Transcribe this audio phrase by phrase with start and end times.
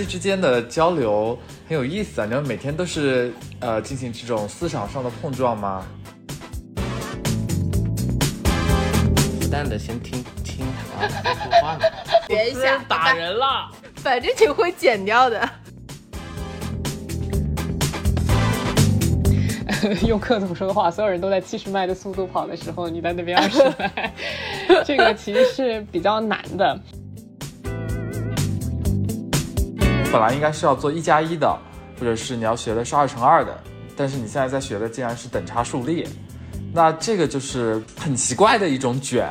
[0.00, 2.24] 期之间的交流很有意思啊！
[2.24, 5.86] 你们每天都是呃进行这种思想上的碰撞吗？
[9.40, 11.84] 不淡的先听听他 说话呢。
[12.26, 13.70] 别一下，打人了。
[13.96, 15.46] 反正挺会剪掉的。
[20.06, 24.14] 用克总说的话，所有人都在七十迈的速度跑的时候，你在那边二十迈，
[24.84, 26.80] 这个其实是比较难的。
[30.12, 31.56] 本来应该是要做一加一的，
[31.98, 33.56] 或者是你要学的是二乘二的，
[33.96, 36.04] 但是你现在在学的竟然是等差数列，
[36.74, 39.28] 那这个就是很奇怪的一种卷。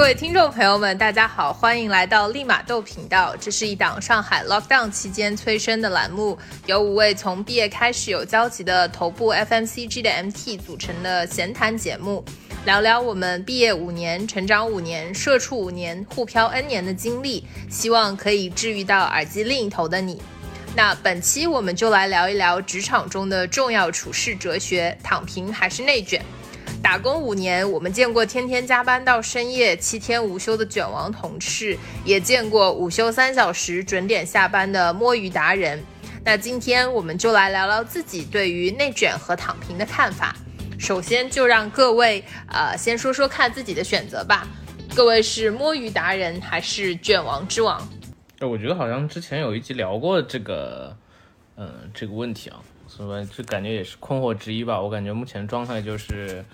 [0.00, 3.36] 各位听众朋友们，大家好，欢迎来到立马豆频道。
[3.38, 12.24] 这是一档上海 lockdown 期间催生的栏目，由五位从毕业开始有交集的头部 FMCG 的 MT 组成的闲谈节目，
[12.64, 20.22] 聊聊我们毕业五年、成长五年、社畜五年、互漂 N 年的经历，希望可以治愈到耳机另一头的你。
[20.74, 26.24] 那本期我们就来聊一聊职场中的重要处事哲学：躺平还是内卷？
[26.82, 35.80] 打工五年，我们见过天天加班到深夜、七天无休的卷王同事，也见过午休三小时准点下班的摸鱼达人。
[36.24, 40.34] 那今天我们就来聊聊自己对于内卷和躺平的看法。
[40.78, 44.48] 首先就让各位呃先说说看自己的选择吧。
[44.94, 47.86] 各位是摸鱼达人还是卷王之王？
[48.40, 50.96] 哎，我觉得好像之前有一集聊过这个，
[51.56, 52.58] 嗯，这个问题啊，
[52.88, 54.80] 所以这感觉也是困惑之一吧。
[54.80, 56.44] 我感觉目前状态就是。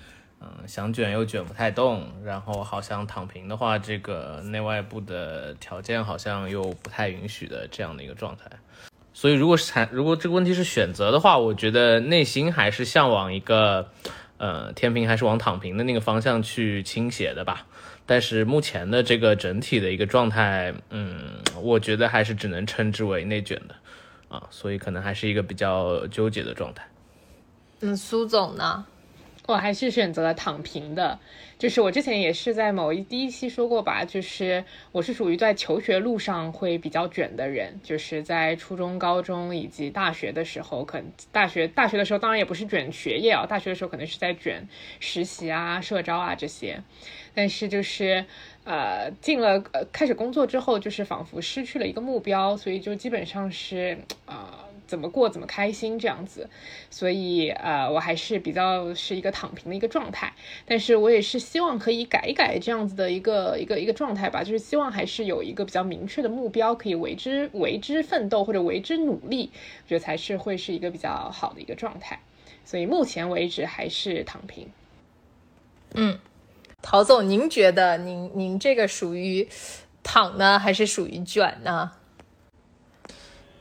[0.46, 8.44] 嗯，想卷又卷不太动，然后好像躺平的话，这个内外部的条件好像又不太允许的这样的一个状态。
[9.12, 13.88] 所以，如果是谈如果这个问题是选择的话，我觉得内心还是向往一个，
[14.36, 17.66] 呃，天平还是往躺平的那个方向去倾斜的吧。
[18.04, 23.74] 但是目前的这个整体的一个状态，嗯，我觉得还是只能称之为内卷的
[24.28, 26.86] 啊，所以可能还是一个比较纠结的状态。
[27.80, 28.84] 嗯，苏总呢？
[29.46, 31.18] 我还是选择了躺平的，
[31.56, 44.66] 就是我之前也是在某一第一期说过吧，就是我是属于在求学路上会比较卷的人，就是在初中、高中以及大学的时候，可能大学大学的时候当然也不是卷学业啊，大学的时候可能是在卷
[44.98, 46.82] 实习啊、社招啊这些，
[47.32, 48.24] 但是就是
[48.64, 54.65] 呃进了呃开始工作之后，就是仿佛失去了一个目标，所以就基本上是啊。
[54.86, 56.48] 怎么过怎么开心这样子，
[56.90, 60.32] 所以呃，我还是比较是一个躺平的一个状态，
[60.64, 69.50] 但是我也是希望可以改一改这样子的一个一个一个状态吧，就是希望还是有一个比较明确的目标，可以为之为之奋斗或者为之努力，
[69.84, 72.20] 我觉得才是会是一个比较好的一个状态，
[72.64, 74.68] 所以目前为止还是躺平。
[75.94, 76.18] 嗯，
[76.82, 79.48] 陶总，您觉得您您这个属于
[80.02, 81.92] 躺呢，还是属于卷呢？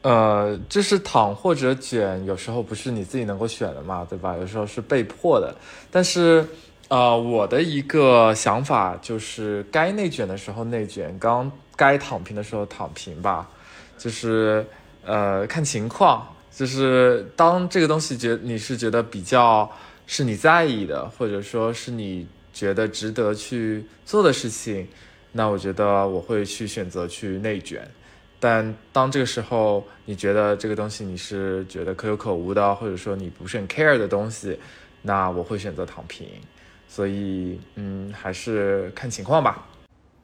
[0.06, 4.38] 呃，就是躺或者卷，有时候不是你自己能够选的嘛，对吧？
[4.38, 5.56] 有时候是被迫的。
[5.90, 6.46] 但是，
[6.90, 13.50] 呃，我的一个想法就是，该内卷的时候内卷，刚该躺平的时候躺平吧。
[13.98, 14.64] 就是
[15.04, 16.28] 呃，看情况。
[16.56, 19.68] 就是当这个东西觉你是觉得比较
[20.06, 24.88] 是你在意的，或者说是你觉得值得去做的事情，
[25.32, 27.90] 那我觉得我会去选择去内卷。
[28.40, 34.60] 但当这个时候，你觉得这个东西你是觉得可有可无的，或者说你不是很 care 的东西，
[35.02, 36.28] 那我会选择躺平。
[36.88, 39.66] 所以，嗯，还是看情况吧。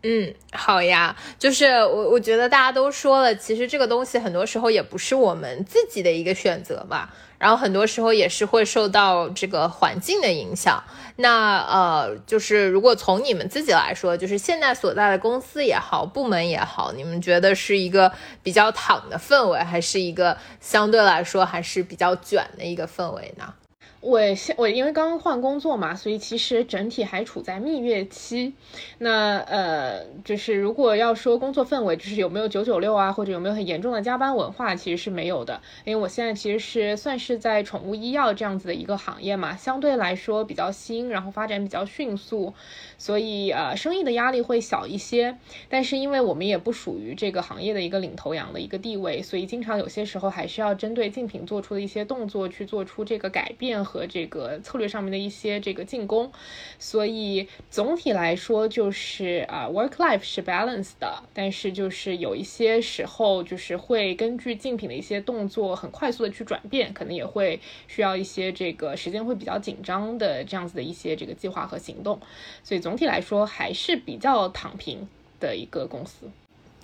[0.03, 10.83] 嗯，好呀，就是我我觉得大家都说了，其实这个东西很多时候也不是我们自己的一个选择吧，然后很多时候也是会受到这个环境的影响。
[11.17, 18.11] 那呃，就是如果从你们自己来说，就是现在所在的公司也好，部门也好，你们觉得是一个
[18.41, 23.53] 比较躺的氛围，还是一个相对来说还是比较卷的一个氛围呢？
[24.01, 28.51] 我现我因为刚刚换工作嘛，所以其实整体还处在蜜月期。
[28.97, 35.61] 那呃，就是如果要说工作氛围，就是有没有九九六啊，或者有没有很严重的加班文化，其实是没有的。
[35.85, 42.55] 因为我现在其实是算是在宠物医药这样子的一个行业嘛，相对来说比较新，然后发展比较迅速。
[42.97, 45.37] 所以呃，生意的压力会小一些，
[45.69, 56.31] 但是因为我们也不属于这个行业的一个领头羊的一个地位，所以经常有些时候还是要针对竞品做出的一些动作去做出这个改变和这个策略上面的一些这个进攻。
[56.79, 67.59] 所以总体来说就是啊，work life 是 balance 的，但是就是有一些时候就是会根据竞品的一些动作很快速的去转变，可能也会
[67.89, 72.17] 需要一些这个时间会比较紧张的这样子的一些这个计划和行动。
[72.63, 75.07] 所以总体来说还是比较躺平
[75.41, 76.31] 的一个公司。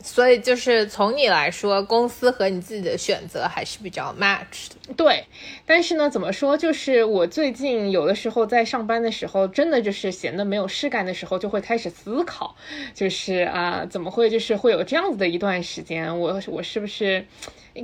[0.03, 4.93] 所以就是从你来说，公司和你自己的选择还是比较 match 的。
[4.95, 5.25] 对，
[5.65, 6.55] 但是呢，怎么说？
[6.55, 12.55] 就是我最近有的时候在上班的时候，真的就是闲的没有事干的时候，就会开始思考，
[12.93, 16.17] 就是啊，怎么会就是会有这样子的一段时间？
[16.19, 17.25] 我我是不是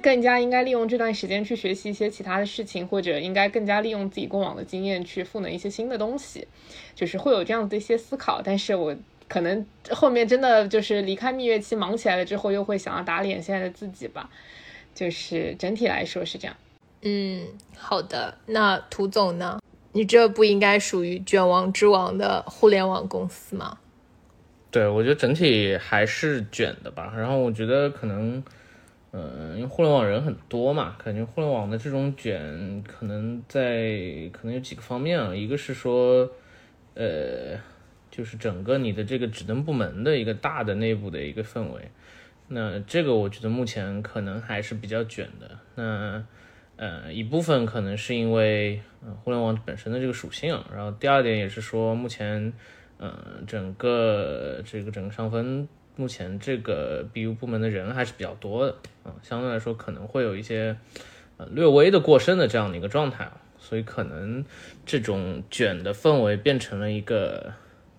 [0.02, 6.48] 更加应该利用这段时间去学习一些其他的事情，或者应该更加利用自己过往的经验去赋能一些新的东西？
[6.96, 8.96] 就是会有这样的一些思考，但是我。
[9.28, 14.30] 可能后面真的就是离开蜜月期忙起来了之后，又会想要打脸现在的自己吧。
[14.96, 16.56] 就是整体来说是这样。
[17.02, 18.38] 嗯，好的。
[18.46, 19.60] 那涂总呢？
[19.92, 23.80] 你这不应该属于卷王之王的互联网公司吗？
[24.70, 27.12] 对，我觉得整体还是卷的吧。
[27.18, 28.44] 然后我觉得可能，
[29.12, 35.34] 嗯，因为互联网人很多嘛，感觉互联网的这种卷可能在可能有几个方面啊。
[35.36, 36.30] 一个是说，
[36.94, 37.58] 呃。
[38.16, 41.90] 就是整个你的这个职能部门的一个大的内部的一个氛围，
[42.48, 45.58] 那这个我觉得目前可能还是比较卷的。
[45.74, 46.24] 那
[46.76, 52.54] 呃一部分可能是因为呃互联网本身的这个属性，然后第二点也是说目前
[53.00, 60.78] 嗯整个这个整个上分目前这个 BU 部门的人还是比较多的啊，相对来说可能会有一些
[61.38, 63.28] 呃略微的过剩的这样的一个状态，
[63.58, 64.46] 所以可能
[64.86, 67.52] 这种卷的氛围变成了一个。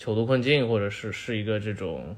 [0.04, 2.14] 囚徒困境，或者是是一个这种，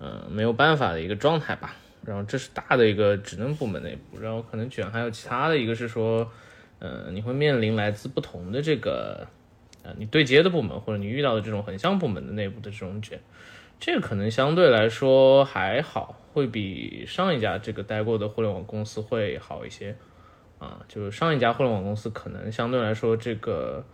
[0.00, 1.76] 嗯，没有办法的一个状态吧。
[2.02, 6.26] 然后这是大的一个职能部门内部，然后可能卷还有其他的一个是说，
[6.78, 9.26] 嗯，你会面临来自不同的这个，
[9.82, 13.20] 呃，你对接的部门或者你遇到的这种横向部门的内部的这种卷，
[13.78, 19.94] 这个可能相对来说还好，会比上一家这个待过的互联网公司会好一些，
[20.58, 23.84] 啊，就是上一家互联网公司可能相对来说这个。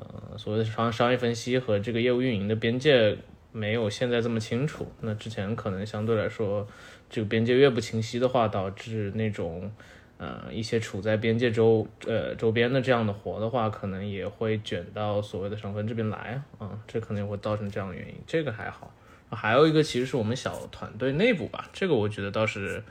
[0.00, 3.18] 呃，所谓的商商业分析和这个业务运营的边界
[3.52, 4.90] 没有现在这么清楚。
[5.02, 6.66] 那之前可能相对来说，
[7.10, 9.70] 这个边界越不清晰的话，导致那种
[10.16, 18.14] 呃一些处在边界周呃周边的这样的活的话，可能也会卷到所谓的省份这边来啊，这可能也会造成这样的原因。
[18.26, 18.94] 这个还好，
[19.28, 22.82] 还有一个其实是我们小团队内部吧，这个我觉得倒是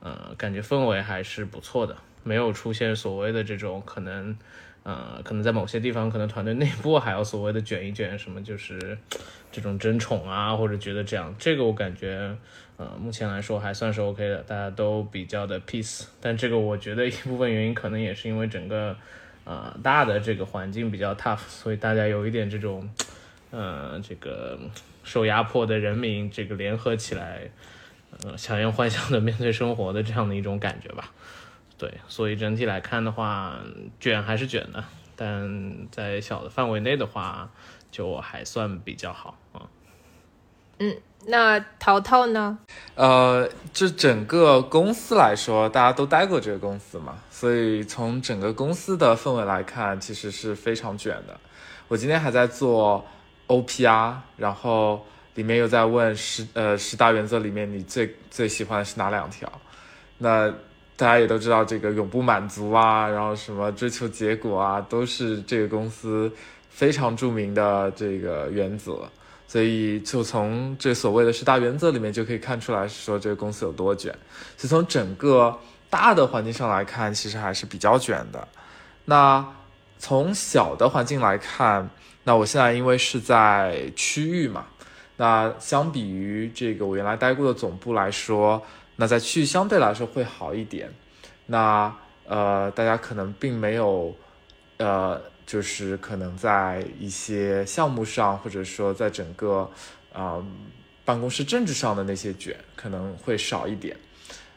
[0.00, 4.34] 呃感觉氛围还是不错的，没有出现所谓的这种可能。
[4.84, 8.96] 呃，可能在某些地方，可能团队内部还有所谓的卷一卷，什么就是
[9.50, 12.36] 这种争宠啊，或者觉得这样，这个我感觉，
[12.76, 16.04] 呃，目前来说还算是 OK 的，大家都比较的 peace。
[16.20, 18.94] 但这个我觉得一部分原因可能也是因为整个，
[19.44, 22.86] 呃，大的这个环境比较 tough，所以大家有一点这种，
[23.52, 24.58] 呃，这个
[25.02, 27.40] 受压迫的人民这个联合起来，
[28.22, 31.10] 呃，强颜欢笑的面对生活的这样的一种感觉吧。
[31.76, 33.58] 对，所以整体来看的话，
[33.98, 34.84] 卷还是卷的，
[35.16, 37.50] 但在小的范围内的话，
[37.90, 39.66] 就还算比较好啊。
[40.78, 42.56] 嗯，那淘淘呢？
[42.94, 51.38] 呃，这整个公司来说，大家都待过这个公司嘛，所以从整个公司的氛围来看，其实是非常卷的。
[51.88, 53.04] 我今天还在做
[53.48, 55.04] OPR，然后
[55.34, 59.52] 里面又在问十呃十大原则里面你最最喜欢的是哪两条？
[60.18, 60.54] 那。
[60.96, 66.30] 大家也都知道，这个永不满足啊，然后什么追求结果啊，都是这个公司
[66.70, 69.08] 非常著名的这个原则。
[69.48, 74.16] 所以，就从这所谓的十大原则里面就可以看出来，说这个公司有多卷。
[74.56, 75.58] 所以，从整个
[75.90, 78.46] 大的环境上来看，其实还是比较卷的。
[79.04, 79.44] 那
[79.98, 81.90] 从小的环境来看，
[82.22, 84.66] 那我现在因为是在区域嘛，
[85.16, 88.62] 那相比于这个我原来待过的总部来说。
[88.96, 90.88] 那在区域相对来说会好一点，
[91.46, 91.94] 那
[92.26, 94.14] 呃，大家可能并没有，
[94.76, 99.70] 呃，就是可能在一些项目上，或者说在整个
[100.12, 100.42] 啊
[101.04, 103.96] 办公室政治上的那些卷可能会少一点，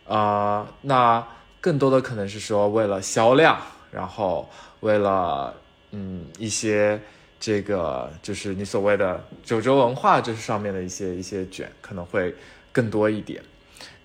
[0.08, 1.25] 啊，那
[1.60, 3.60] 更多的可能是说为了销量，
[3.91, 4.48] 然后
[4.79, 5.53] 为了
[5.91, 7.01] 嗯一些
[7.39, 12.34] 这个就是你所谓的九州文化这上面的一些一些卷可能会
[12.72, 13.44] 更多一点。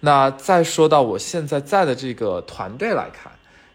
[0.05, 3.31] 那再说到我现在在的这个团队来看，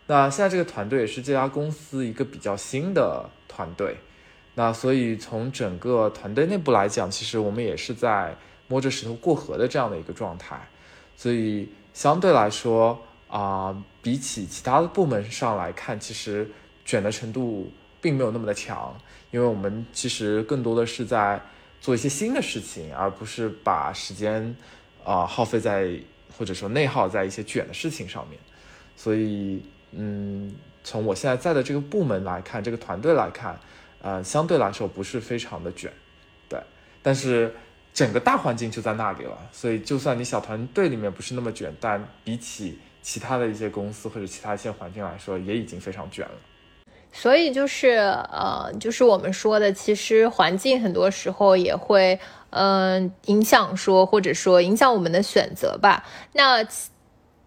[0.07, 3.95] 那现在这个团队也是这家公司一个比较新的团队，
[4.55, 8.35] 那所以从整个团队内部来讲，其实我们也是在
[8.67, 10.67] 摸着石头过河的这样的一个状态，
[11.15, 16.51] 所以相对来说啊，比起其他的部门上来看，其实
[16.83, 18.93] 卷的程度并没有那么的强，
[19.31, 21.41] 因为我们其实更多的是在
[21.79, 24.53] 做一些新的事情，而不是把时间
[25.05, 25.89] 啊、耗费在
[26.37, 28.39] 或者说内耗在一些卷的事情上面。
[28.95, 33.59] 所以，嗯，从我现在在的这个部门来看，这个团队来看，
[34.01, 35.91] 呃，相对来说不是非常的卷，
[36.49, 36.59] 对，
[37.03, 37.53] 但是
[37.93, 46.35] 整个大环境就在那里了，所以就算你小团队里面不是那么卷，但比起其他的一些公司或者其他一些环境来说，也已经非常卷了。
[47.13, 47.89] 所以就是
[48.31, 52.19] 呃，就是我们说的，其实环境很多时候也会
[52.51, 56.05] 嗯、影响说，或者说影响我们的选择吧。
[56.33, 56.65] 那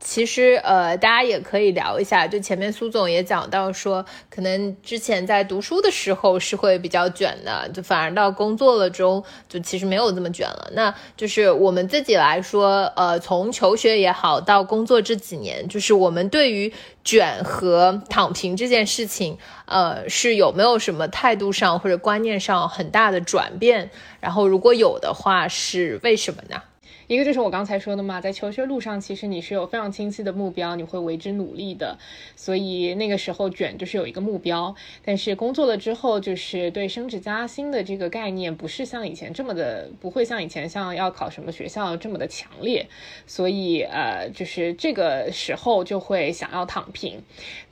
[0.03, 10.71] 其实呃，大家也可以聊一下，就前面苏总也讲到说，可能之前在读书的时候是会比较卷的，就反而到工作了中，就其实没有这么卷了。
[10.73, 16.73] 那就是我们自己来说，呃，从求学也好到工作这几年，就是我们对于
[17.05, 23.91] 卷和躺平这件事情，呃，是有没有什么态度上或者观念上很大的转变？
[24.19, 26.63] 然后如果有的话，是为什么呢？
[27.11, 31.99] 一个就是我刚才说的嘛，在求学路上，其实你是有非常清晰的目标，你会为之努力的，
[32.37, 34.73] 所以那个时候卷就是有一个目标。
[35.05, 42.87] 但是工作了之后，就是对升职加薪的这个概念，不是像以前这么的，不会像以前像要考什么学校这么的强烈，
[43.27, 47.21] 所以呃，就是这个时候就会想要躺平。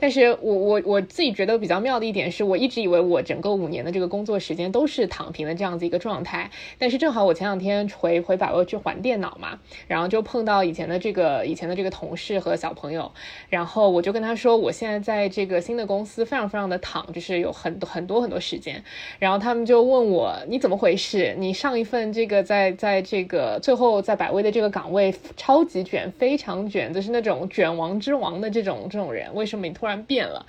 [0.00, 13.10] 但是我我我自己觉得比较妙的一点是，我一直以为我整个五年的这个工作时间都是躺平的这样子一个状态，但是正好我前两天回回百威去还电脑嘛，然后就碰到以前的这个以前的这个同事和小朋友，
[13.48, 18.82] 然后我就跟他说，我现在在这个新的公司非常非常的躺，就是有很多很多很多时间，
[19.18, 21.34] 然后他们就问我你怎么回事？
[21.38, 30.46] 你上一份这个在在这个最后在百威的这个岗位超级卷，非常卷，就是那种卷王之王的这种这种人，为什么你突然变了？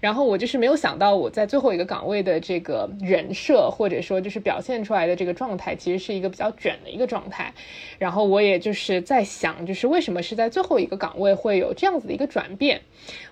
[0.00, 7.52] 然后我就是没有想到，我在最后一个岗位的这个人设，或者说就是表现出来的这个状态，其实是一个比较卷的一个状态。
[7.98, 12.80] 然后我也就是在想，就是为什么是在最后一个岗位会有这样子的一个转变？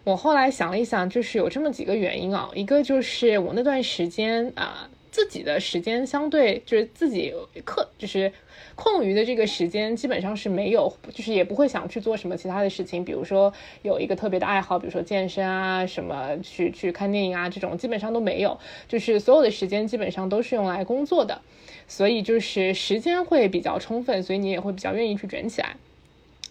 [0.04, 2.50] 我后来想了一想，就是有这么几个原因啊。
[2.54, 7.34] 一个就是我那段时间啊、自己的时间相对就是自己
[7.64, 8.32] 课就是
[8.76, 18.56] 空余的这个时间基本上是没有，就是也不会想去做什么其他的事情，比如说有一个特别的爱好，比如说健身啊，什么去去看电影啊这种，基本上都没有，
[18.86, 21.42] 就是所有的时间基本上都是用来工作的，
[21.88, 25.74] 所以就是时间会比较充分，所以你也会比较愿意去卷起来。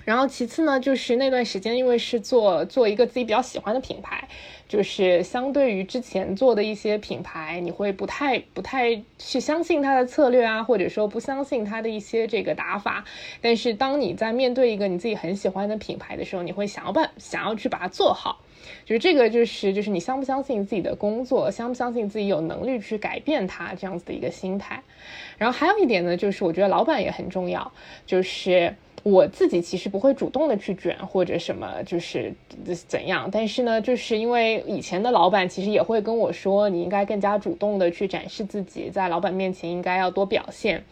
[0.08, 4.26] 然后其次呢，就是那段时间，因为是做做一个自己比较喜欢的品牌，
[4.66, 13.04] 就是相对于之前做的一些品牌，你会不太不太去相信它的策略啊，或者说不相信它的一些这个打法。
[13.42, 18.40] 但是当你在面对一个你自己很喜欢的品牌的时候，你会想要办想要去把它做好。
[18.86, 24.82] 就是这个，就是就是你相不相信自己的工作，相不相信自己有能力去改变它这样子的一个心态。
[25.38, 27.70] 然后还有一点呢，就是我觉得老板也很重要，
[28.06, 28.74] 就是。
[29.12, 32.34] 我自己其实不会主动的去卷或者什么，就是
[32.88, 33.30] 怎样。
[33.32, 40.84] 但是呢，就是因为以前的老板其实也会跟我说，你应该更加主动的去展示自己，在老板面前应该要多表现。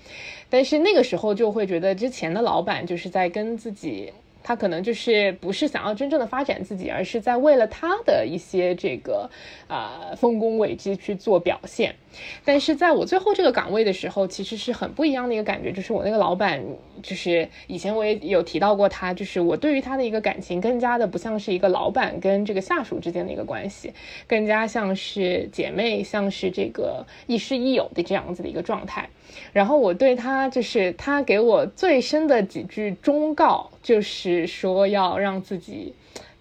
[0.49, 4.13] 但是那个时候就会觉得之前的老板就是在跟自己。
[4.47, 9.27] 他可能就是不是想要真正的发展自己，而是在为了他的一些这个
[9.67, 11.95] 啊、呃、丰功伟绩去做表现。
[12.43, 16.63] 但是在我最后这个岗位的时候，其实是很不一样的一个感觉，就是我那个老板，
[17.01, 23.93] 就是以前我也有提到过他，就是我对于他的一个感情更加的不像是一个老板跟这个下属之间的一个关系，
[24.27, 29.09] 更加像是姐妹，像是这个亦师亦友的这样子的一个状态。
[29.51, 35.93] 然后我对他就是他给我最深的几句忠告，就是说要让自己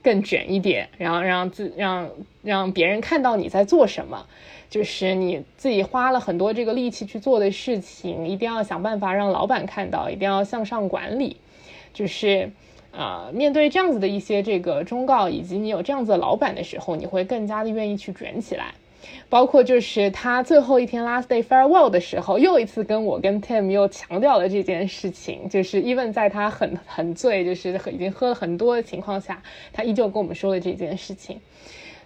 [0.05, 2.09] 更卷一点，然后让自让
[2.43, 4.25] 让别人看到你在做什么，
[4.71, 11.39] 就是你自己花了很多这个力气去做的事情，一定要想办法让老板看到，一定要向上管理，
[11.93, 12.53] 就是。
[12.97, 18.73] 啊、面对这样子的一些这个忠告，以及你有这样子的老板的时候，你会更加的愿意去卷起来。
[19.29, 29.43] 包括就是他最后一天 last day farewell 的时候，又一次跟我跟 Tim 又强调了这件事情，就是 even 在他很很醉，就是已经喝了很多的情况下，
[29.73, 31.41] 他依旧跟我们说了这件事情。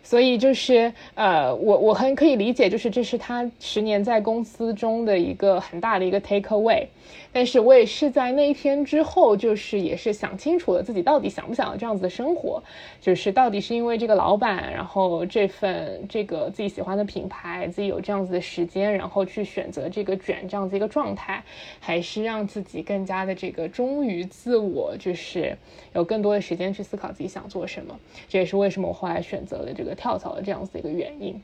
[0.02, 6.86] 所以就是呃，我我很可以理解，就是这是他十年在公司中的一个很大的一个 take away。
[7.30, 12.62] 但是我也是在那一天之后，就是也是想清楚了自己到底想不想要这样子的生活，
[13.00, 21.42] 就是到底是因为这个老板，然后这份这个自己喜欢的品牌，自己有这样子的时间，然后去选择这个卷这样子一个状态，
[21.80, 25.56] 还是让自己更加的这个忠于自我，就是
[25.94, 27.98] 有更多的时间去思考自己想做什么。
[28.28, 29.87] 这也是为什么我后来选择了这个。
[29.94, 31.42] 跳槽的这样子一个原因。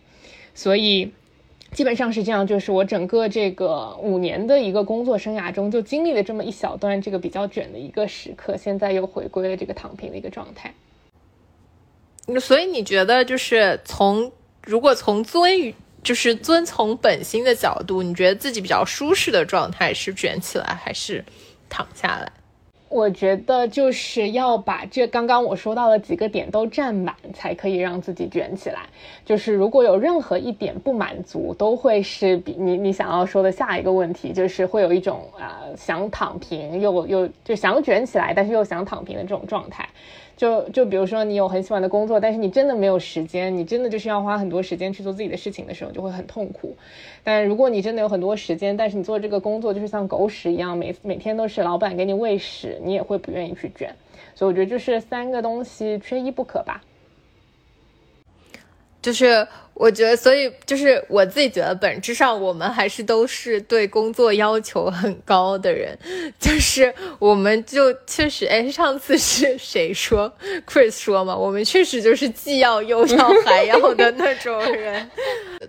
[0.55, 1.13] 所以
[1.73, 10.73] 基本上是这样，就是我整个这个五年的一个工作生涯中，就经历了这么一小段这个比较卷的一个时刻，现在又回归了这个躺平的一个状态。
[12.41, 14.33] 所以你觉得就是从
[14.63, 21.25] 如果从遵于就是遵从本心的角度，你觉得自己比较舒适的状态是卷起来还是
[21.69, 22.33] 躺下来？
[22.95, 28.83] 我觉得就是要把这刚刚我说到的几个点都占满，才可以让自己卷起来。
[29.25, 39.89] 就是如果有任何一点不满足，都会是比你你想要说的下一个问题，就是会有一种呃想躺平又又就想卷起来，但是又想躺平的这种状态。
[40.37, 46.77] 就就比如说你有很喜欢的工作，但是你真的没有时间，你真的就是要花很多时间去做自己的事情的时候，就会很痛苦。
[47.23, 53.95] 但如果你真的有很多时间，但是你做这个工作就是像狗屎一样，每每天都是老板给你喂屎，你也会不愿意去卷。
[54.35, 56.83] 所以我觉得就是三个东西缺一不可吧。
[59.05, 65.99] 就是我觉得，所以就是我自己觉得，本质上我们还是都是对工作要求很高的人。
[66.41, 70.33] 就是我们就确实，哎，上次是谁说
[70.67, 75.11] ？Chris 说嘛，我们确实就是既要又要还要的那种人。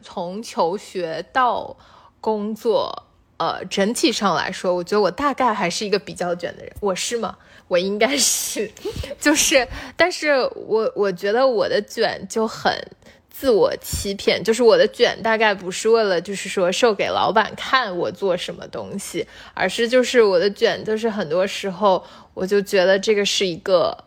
[0.01, 1.75] 从求学到
[2.21, 6.71] 工作，呃，整体上来说，我觉得我大概还是一个比较卷的人。
[6.79, 7.35] 我是吗？
[7.67, 8.71] 我应该是，
[9.19, 12.71] 就是，但是我我觉得我的卷就很。
[13.37, 22.01] 自我欺骗，就是我的卷大概不是为了，就是说售给老板看我做什么东西，而是就是我的卷，就是很多时候
[22.33, 24.05] 我就觉得这个是一个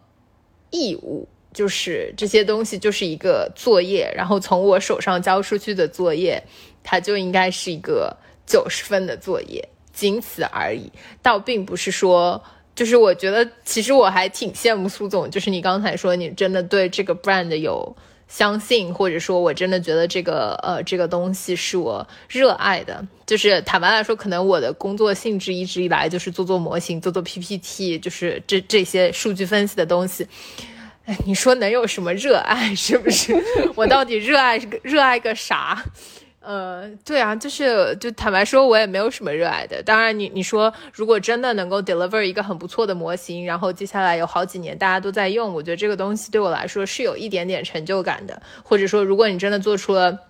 [0.70, 6.42] 义务，就是这些东西就是一个作业，然后从我手上交出去的作业，
[6.82, 8.16] 它就应该是一个
[8.46, 12.42] 九十分的作业，仅此而已，倒并不是说，
[12.74, 17.94] 就是我觉得其实我还挺羡慕苏总，就是你刚才说你真的对这个 brand 有。
[18.28, 23.04] 相信，或者说我真的觉得这个呃这个东西是我热爱的。
[23.26, 30.26] 就是坦白来说，可能我的工作性质一直以来就是做做模型、做做 PPT，就是这这些数据分析的东西。
[31.06, 32.72] 哎，你说能有什么热爱？
[32.76, 33.34] 是不是？
[33.74, 35.82] 我到底热爱热爱个啥？
[36.48, 39.82] 呃，对啊，就是就坦白说，我也没有什么热爱的。
[39.82, 48.40] 当然，你你说如果真的能够 deliver 一个很不错的模型，然后接下来有好几年大家都在用，我觉得这个东西对我来说是有一点点成就感的。
[48.62, 50.20] 或者说，如果你真的做出了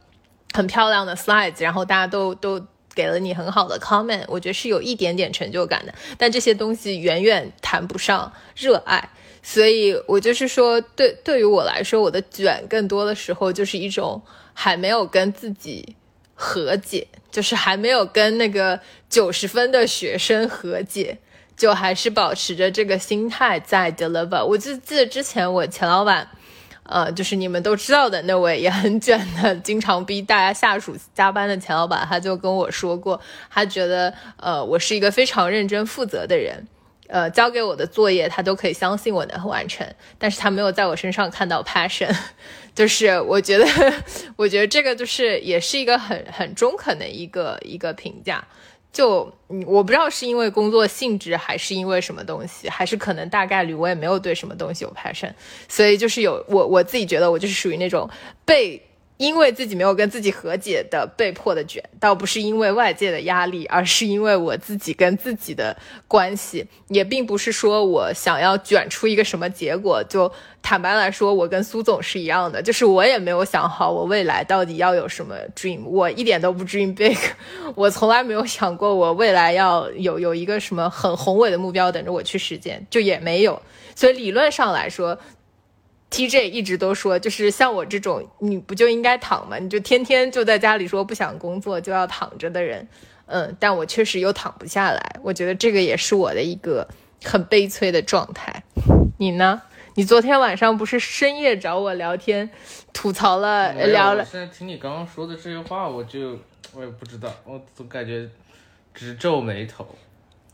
[0.52, 2.61] 很漂亮的 slides，然后大家都都
[2.96, 5.94] 给了你很好的 comment，我觉得是有一点点成就感的。
[6.16, 9.09] 但这些东西远远谈不上热爱，
[9.40, 14.20] 所以我就是说，对对于我来说，我的卷更多的时候就是一种
[14.52, 15.94] 还没有跟自己。
[16.40, 18.79] 和解就是还没有跟那个
[19.11, 21.18] 九十分的学生和解，
[21.57, 24.44] 就还是保持着这个心态在 deliver。
[24.44, 26.29] 我就记得之前我前老板，
[26.85, 33.20] 呃，就是你们都知道的那位也很卷的，经常逼 大家下属加班的前老板，他就跟我说过，
[33.51, 36.68] 他觉得呃我是一个非常认真负责的人。
[37.11, 39.87] 呃，交给我的作业，他都可以相信我能完成，
[40.18, 42.14] 但是他没有在我身上看到 passion，
[42.78, 43.66] 就是我觉得，
[44.38, 48.46] 我觉得这个就是也是一个很很中肯的一个一个评价，
[48.92, 49.28] 就
[49.66, 55.32] 我不知道是因为工作性质，还是因为什么东西，还是可能大概率我也没有对什么东西有 passion，
[55.68, 58.08] 所以就是有我我自己觉得我就是属于那种
[58.44, 58.80] 被。
[59.18, 65.76] 因为自己没有跟自己和解的被迫的卷，倒不是因为外界的压力，而是因为我自己跟自己的
[66.07, 70.02] 关系，也并不是说我想要卷出一个什么结果。
[70.09, 77.18] 就坦白来说，我跟苏总是一样的，就是我也没有想好我未来到底要有什么 dream，我一点都不 dream big，
[77.74, 83.61] 我从来没有想过我未来要有有一个什么很宏伟的目标等着我去实现，就也没有。
[83.96, 85.18] 所以理论上来说。
[86.10, 89.58] TJ 一直都说，就是像我这种，你不就应该躺吗？
[89.58, 92.88] 你就天天就在家里说不想工作就要躺着的人，
[93.26, 95.16] 嗯，但我确实又躺不下来。
[95.22, 96.88] 我觉得这个也是我的一个
[97.22, 98.62] 很悲催的状态。
[99.18, 99.62] 你呢？
[99.94, 102.48] 你昨天晚上不是深夜找我聊天，
[102.92, 104.24] 吐槽了聊了。
[104.24, 106.38] 现在听你刚刚说的这些话，我就
[106.72, 108.28] 我也不知道，我总感觉
[108.94, 109.84] 直皱眉头。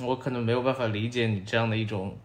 [0.00, 2.16] 我可能没有办法理解你这样的一种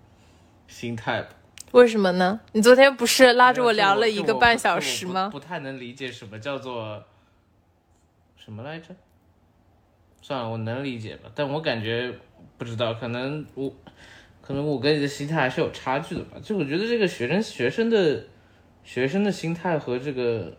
[0.69, 1.29] 心态吧。
[1.71, 2.39] 为什么呢？
[2.53, 5.29] 你昨天不是拉着我聊了一个半小时吗？
[5.31, 7.03] 不太能理解什么叫做
[8.35, 8.95] 什么来着？
[10.21, 12.11] 算了，我能理解吧，但我感觉
[12.57, 13.71] 不知道，可能我
[14.41, 16.37] 可能我跟你的心态还是有差距的吧。
[16.41, 18.25] 就我觉得这个学生学生的
[18.83, 20.57] 学生的心态和这个，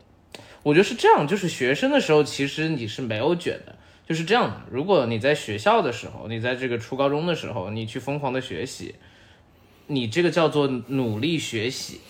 [0.63, 4.61] 我觉得是这样，就是学生的时候其实你是没有卷的，就是这样的。
[4.71, 8.95] 如果你在学校的时候，你在这个初高中的时候，你去疯狂的学习。
[9.91, 12.01] 你这个叫做努力学习，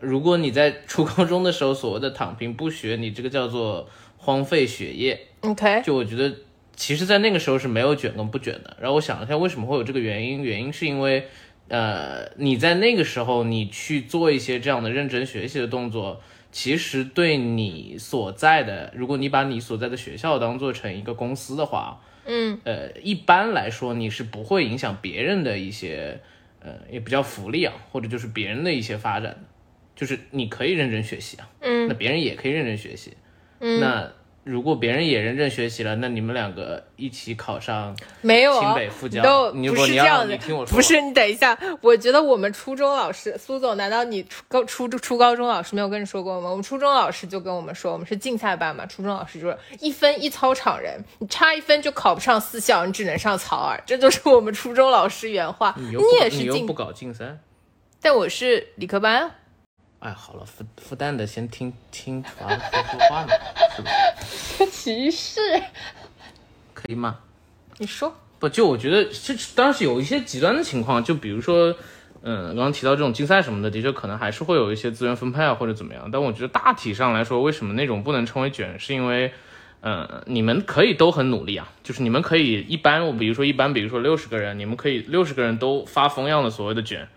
[0.00, 5.20] 如果你在初高中的时候所谓的躺平不学，你这个叫做荒废学业。
[5.42, 6.34] OK，就我觉得，
[6.74, 8.74] 其实，在那个时候是没有卷跟不卷的。
[8.80, 10.42] 然后我想了一下，为什么会有这个原因？
[10.42, 11.28] 原因是因为，
[11.68, 26.20] 呃，你在那个时候你去做一些这样的认真学习的动作，其实对你所在的，如果你把你所在的学校当做成一个公司的话，嗯，呃，一般来说你是不会影响别人的一些，
[26.64, 29.36] 呃，也比较福利啊，或者就是别人的一些发展，
[29.94, 33.12] 就是你可以认真学习啊，嗯，那别人也可以认真学习，
[33.60, 33.80] 嗯。
[33.80, 34.10] 那
[34.44, 46.50] 如果别人也认真学习了，那你们两个一起考上没有啊北复交 no，不是这样的你听我，说不是你等一下，我觉得我们初中老师苏总，难道你初高初初高中老师没有跟你说过吗？
[46.50, 55.74] 我们初中老师就跟我们说，我们是竞赛班嘛，初中老师就是一分一操场人，你差一分就考不上四校，你只能上草二，这就是我们初中老师原话。
[55.78, 57.38] 你也是竞你又不，搞竞赛，
[58.02, 59.30] 但我是理科班啊。
[60.04, 63.32] 哎，好了，复复旦的先听听完了说说话呢，
[63.74, 64.66] 是不是？
[64.70, 65.40] 歧视。
[66.74, 67.20] 可以吗？
[67.78, 71.74] 你说，不，就我觉得这当然是有一些极端的情况，就比如说，
[72.20, 76.10] 嗯，刚刚提到这种竞赛什么的，的确可能还是会有一些资源分配啊或者怎么样。
[76.12, 79.32] 但我觉得大体上来说，为什么那种不能称为卷，是因为，
[79.80, 87.08] 嗯，你们可以都很努力啊，就是你们可以一般，我比如说一般，比如说六十个人，你们可以六十个人都发疯样的所谓的卷。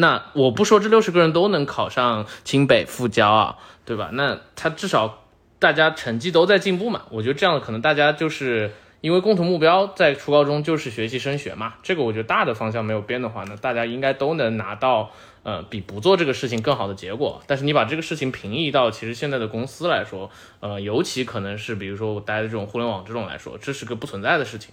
[0.00, 4.10] 那我不说这六十个人都能考上清北复交啊，对吧？
[4.12, 5.24] 那他至少
[5.58, 7.02] 大家成绩都在进步嘛。
[7.10, 15.10] 我觉得这样可能大家就是因为共同目标在初高中就是学习升学嘛，这个我觉得大的方向没有变的话呢，大家应该都能拿到
[15.42, 17.42] 呃比不做这个事情更好的结果。
[17.48, 20.30] 但是你把这个事情平移到其实现在的公司来说，
[20.60, 24.72] 呃，尤其可能是比如说我待的这种互联网这种来说，这是个不存在的事情。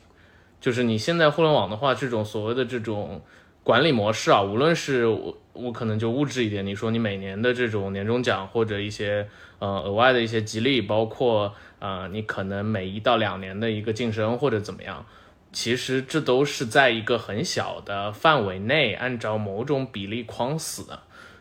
[0.62, 3.22] 就是你现在互联网的话，这种所谓的这种
[3.66, 15.04] 管理模式啊，无论是我我可能就物质一点，你说你每年的这种年终奖或者一些呃额外的一些激励，包括呃你可能每一到两年的一个晋升或者怎么样，
[15.52, 21.00] 其实这都是在一个很小的范围内，按照某种比例框死的。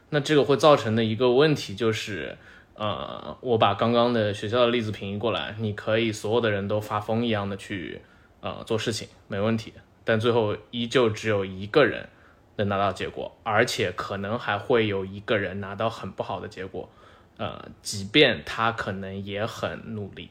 [0.08, 2.38] 那这个会造成的一个问题就是，
[2.74, 8.00] 呃，我把刚刚的学校的例子平移过来，你可以所有的人都发疯一样的去
[8.40, 12.08] 呃做事情，没问题，但最后依旧只有一个人
[12.56, 16.88] 能拿到结果，而且可能还会有一个人拿到很不好的结果，
[17.36, 20.30] 呃，即便他可能也很努力，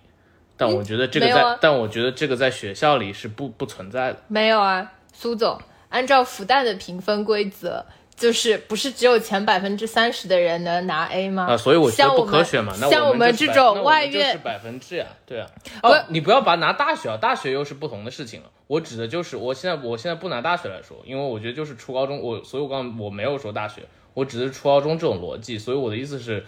[0.56, 4.20] 但我觉得这个在，但我觉得这个在学校里是不不存在的。
[4.28, 5.60] 没有啊，苏总，
[5.90, 7.86] 按照复旦的评分规则，
[8.24, 11.46] 就是不是只有前百分之三十的人能拿 A 吗？
[11.50, 12.74] 啊，所以我觉得不科学嘛。
[12.80, 15.46] 那像我们这种外院是院，百分之呀，对啊。
[15.82, 18.50] 不哦，你不要把拿大学啊，大学又是不同的事情了。
[18.68, 23.82] 我指的就是我现在我现在不拿大学来说，因为我觉得就是初高中，我所以我刚刚我没有说大学，
[24.14, 25.60] 我只是初高中这种逻辑。
[25.60, 26.46] 所以我的意思是，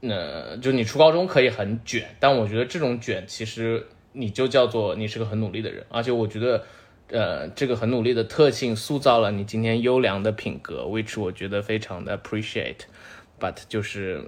[0.00, 6.64] 呃，就你初高中可以很卷，但我觉得这种卷其实你就叫做你是个很努力的人，而且我觉得。
[7.12, 14.26] 呃，这个很努力的特性塑造了你今天优良的品格，which 我觉得非常的 appreciate，but 就是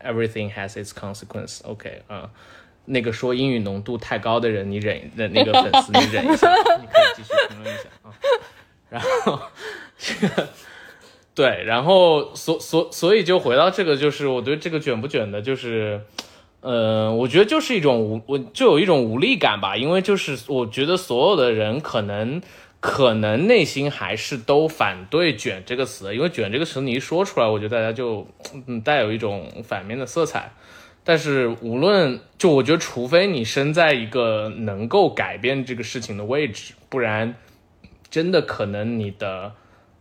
[0.00, 1.60] everything has its consequence。
[1.64, 2.30] OK 啊、
[2.84, 8.12] 那个说英语浓度太高的人，你忍的那个粉丝，你忍一下，你可以继续评论一下啊。
[8.90, 9.40] 然后
[9.96, 10.48] 这个
[11.34, 16.02] 对，然后所所所以就回到这个，就是我对这个卷不卷的，就是。
[16.66, 22.42] 呃，我觉得就是一种无，我就有一种无力感吧，因为就是我觉得所有的人可能
[22.80, 28.26] 可能内心还是都反对“卷”这个词，因为“卷”这个词你一说出来，我觉得大家就
[28.66, 30.54] 嗯带有一种反面的色彩。
[31.04, 37.36] 但是无论就我觉得，除非你身在一个能够改变这个事情的位置，不然
[38.10, 39.52] 真的可能你的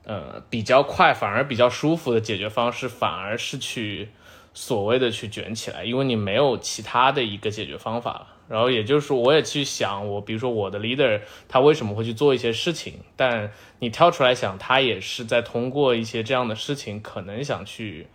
[0.04, 4.10] 呃比较快，反而比较舒服的解决方式，反而是去。
[4.56, 8.28] 所谓的去卷起来，因为你没有其他的一个解决方法了。
[8.48, 18.08] 然后也就是说，我也去想，我比如说我的 leader 他为什么会去做一些事情，但你跳出来想，他也是在通过一些这样的事情，可能想去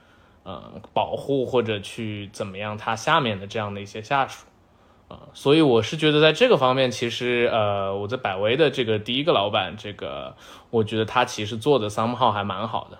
[0.45, 4.47] 呃保护或者去怎么样他下面的这样的一些下属
[5.09, 10.37] 啊、所以我是觉得在这个方面，其实呃我在百威的这个第一个老板，这个
[10.71, 12.99] 我觉得他其实做的 somehow 还蛮好的，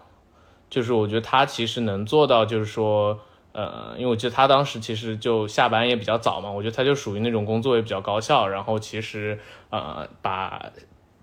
[0.69, 3.21] 就是我觉得他其实能做到，就是说。
[3.53, 9.39] 呃，因为我记得他当时其实就下班也比较早嘛，我觉得他就属于那种工作也比较高效，然后其实
[9.71, 10.71] 呃把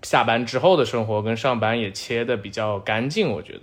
[0.02, 3.62] 下班之后的生活跟上班也切的比较干净，我觉得，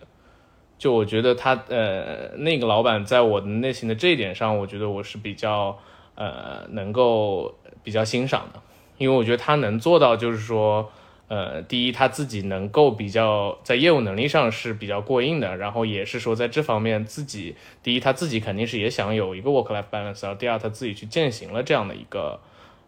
[0.77, 5.77] 就我觉得他呃那个老板在我的内心的这一点上，我觉得我是比较
[6.15, 8.59] 呃能够比较欣赏的，
[8.97, 10.91] 因为我觉得他能做到就是说
[11.27, 22.39] 呃，第一他自己能够比较在业务能力上是比较过硬的，然后也是说在这方面自己，第一他自己肯定是也想有一个 work life balance，然后第二他自己去践行了这样的一个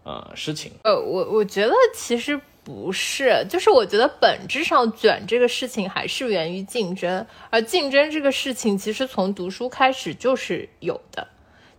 [0.03, 0.71] 呃事情。
[0.83, 11.27] 呃，我我觉得其实不是，就是我觉得本质上卷这个事情还是源于竞争，而竞争这个事情其实从读书开始就是有的。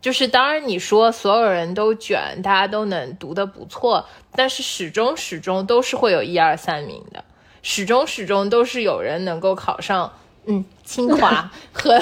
[0.01, 7.25] 就是当然你说所有人都卷，大家都能读得不错，但是始终始终都是会有一二三名的，
[7.63, 10.13] 始终始终都是有人能够考上
[10.47, 12.01] 嗯清华 和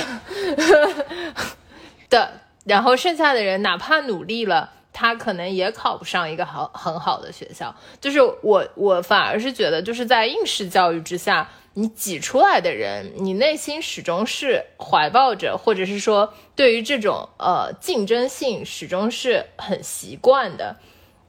[2.10, 2.32] 的，
[2.64, 4.72] 然后剩下的人哪怕努力了。
[4.98, 11.46] 他可能也考不上一个好很好的学校，就是我我反而是觉得，就是在应试教育之下，
[11.78, 20.76] 你挤出来的人，你内心始终是怀抱着，或者是说对于这种呃竞争性始终是很习惯的，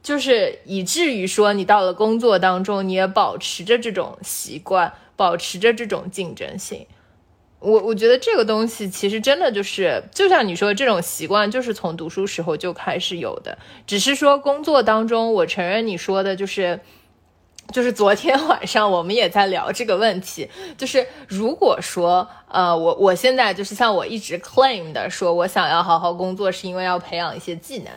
[0.02, 6.86] 就是以至于说你到了工作当中，你也保持着这种习惯，保持着这种竞争性。
[7.60, 16.80] 我我觉得这个东西其实真的就是，就像你说，这种习惯就是从读书时候就开始有的，只是说工作当中，我承认你说的就是，
[17.72, 27.92] 就是昨天晚上我们也在聊这个问题，就是如果说，呃，我我现在就是像我一直 claim 的，说我想要好好工作，是因为要培养一些技能，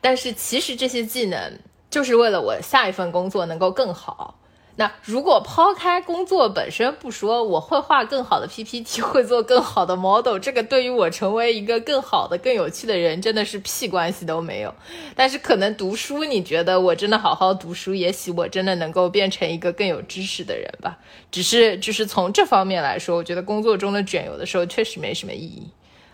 [0.00, 1.58] 但是其实这些技能
[1.90, 4.38] 就是为了我下一份工作能够更好。
[4.78, 14.74] 那如果抛开工作本身不说，我会画更好的 PPT， 会做更好的 model，这个对于我成为一个更好的、更有趣的人，真的是屁关系都没有。
[15.14, 20.98] 但是可能读书，你觉得我真的好好读书，也许我真的能够变成一个更有知识的人吧。
[21.30, 25.70] 只是就是从这方面来说，我觉得工作中的卷有的时候确实没什么意义。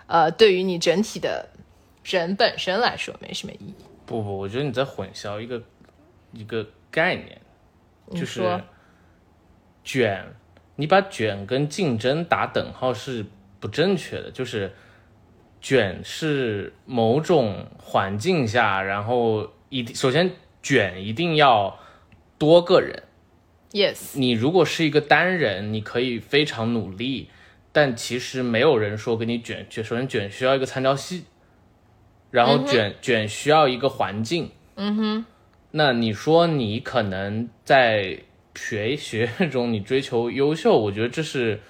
[0.07, 1.49] 呃，对于你整体的
[2.05, 3.75] 人本身来说，没什么意义。
[4.07, 5.61] 不不，我觉得你在混淆一个
[6.33, 7.42] 一个概念。
[8.15, 8.63] 就是
[9.85, 10.25] 卷，
[10.77, 13.25] 你把卷跟竞争打等号是
[13.59, 14.31] 不正确的。
[14.31, 14.73] 就是
[15.61, 20.31] 卷是某种环境下，然后一定首先
[20.63, 21.79] 卷一定要
[22.39, 23.03] 多个人。
[23.73, 27.31] Yes，你如果是一个单人，你可以非常努力，
[27.73, 29.67] 但其实没有人说给你卷。
[29.71, 31.25] 卷首先卷需要一个参照系，
[32.31, 34.51] 然后卷卷需要一个环境。
[34.77, 35.25] 嗯哼。
[35.73, 38.19] 那你说你可能在
[38.55, 41.61] 学学业中你追求优秀，我觉得这是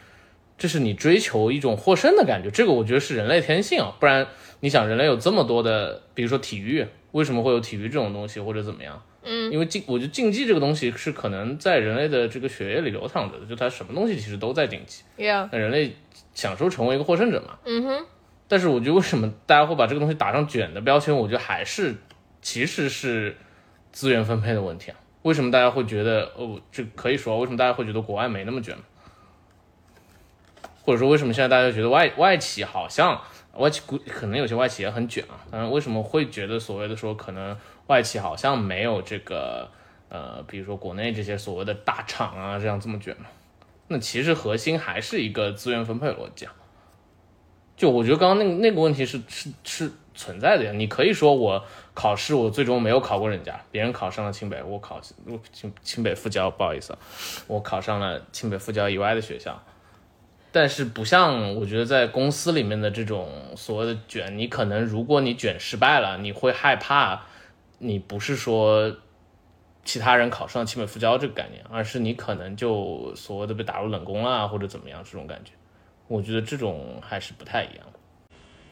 [0.59, 3.97] 这是你追求一种获胜的感觉，这个我觉得是人类天性啊。
[4.01, 4.27] 不然
[4.59, 9.01] 你想，人类有这么多的，比如说体育，为什么会有体育这种东西或者怎么样？
[9.23, 15.05] 嗯，因为竞，我觉得竞技这个东西是可能在人类的这个血液里流淌着的，就它什么东西其实都在竞技。
[15.17, 15.95] Yeah，那人类
[16.35, 17.59] 享受成为一个获胜者嘛。
[17.65, 18.07] 嗯哼。
[18.49, 21.17] 但是我觉得为什么大家会把这个东西打上卷的标签？
[21.17, 21.95] 我觉得还是
[22.41, 23.37] 其实是。
[23.93, 28.75] 资源分配的问题啊，为什么大家会觉得哦，这可以说为什么大家会觉得国外没那么卷？
[30.83, 33.21] 或者说为什么现在大家觉得外外企好像
[33.55, 35.39] 外企估可能有些外企也很卷啊？
[35.53, 39.71] 嗯，为什么会觉得所谓的说可能外企好像没有这个
[40.09, 43.27] 呃，比如说国内这些所谓的大厂啊这样这么卷呢？
[43.89, 46.55] 那其实核心还是一个资源分配逻辑啊。
[47.77, 51.65] 就我觉得刚刚那个那个问题是是是存在的呀，你可以说我。
[51.95, 55.01] 考试我最终没有考过人家，别人考上了清北，我考
[55.53, 56.97] 清清北复交，不好意思，
[57.47, 59.63] 我考上了清北复交以外的学校。
[60.51, 67.23] 但是不像我觉得在公司里面的这种所谓的卷，你可能如果你卷失败了，你会害怕，
[67.79, 68.95] 你不是说
[69.85, 75.53] 其他人考上清北复交这个概念，而是你可能就所谓的被打入冷宫了或者怎么样这种感觉，
[76.07, 77.87] 我觉得这种还是不太一样。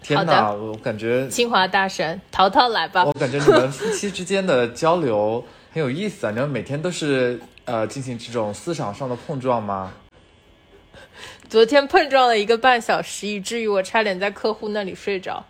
[0.03, 3.05] 天哪，我感觉清华大神淘淘来吧。
[3.05, 6.31] 我感觉你们夫妻之间的交流很有意思啊！
[6.31, 9.93] 你们每天都是呃进行这种思想上的碰撞吗？
[11.49, 15.45] 昨天碰撞了一个半小时，以至于我差点在客户那里睡着。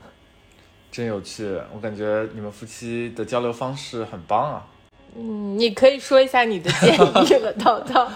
[0.90, 4.66] 真有趣，我感觉你们夫妻的交流方式很棒啊。
[5.14, 8.10] 嗯，你可以说一下你的建议了，涛涛。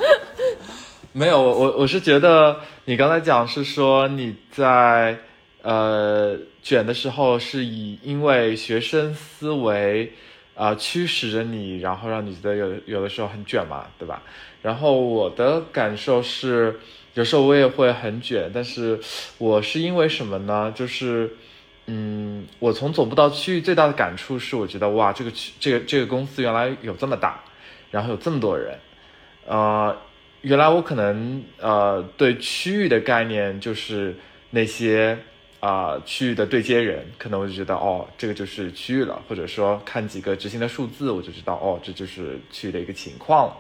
[1.13, 5.19] 没有，我我是觉得你刚才讲是说你在。
[5.63, 10.13] 呃，卷的时候是以因为学生思维，
[10.57, 14.21] 啊驱使着你，然后让你觉得有有的时候很卷嘛，对吧？
[14.61, 16.81] 然后我的感受是，
[17.15, 18.99] 有时候我也会很卷，但是
[19.39, 20.73] 我是因为什么呢？
[20.75, 21.31] 就是，
[21.87, 27.41] 嗯，我从总部到区域最大的感触是，我觉得哇，这个区这个这个公司原来有这么大，
[27.93, 28.77] 然后有这么多人，
[29.47, 29.97] 呃，
[30.41, 34.17] 原来我可能呃对区域的概念就是
[34.51, 35.17] 那些。
[35.63, 43.57] 啊、区域的对接人，可能我就觉得哦，这个就是区域了，或者说看几个执行的数字，我就知道哦，这就是区域的一个情况了。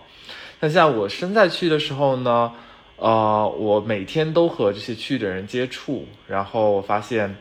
[0.58, 2.52] 但现在我身在区域的时候呢，
[2.96, 7.32] 呃，我每天都和这些区域的人接触，然后我发现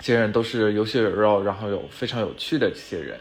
[0.00, 3.18] 这些人都是有血有肉，然后有非常有趣的这些人，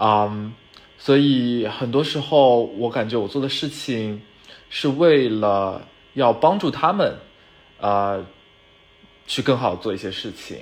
[0.00, 0.52] 嗯，
[0.98, 4.20] 所以很多时候我感觉我做的事情
[4.70, 7.16] 是为了要帮助他们，
[7.78, 8.26] 呃，
[9.26, 10.58] 去更好做一些事情，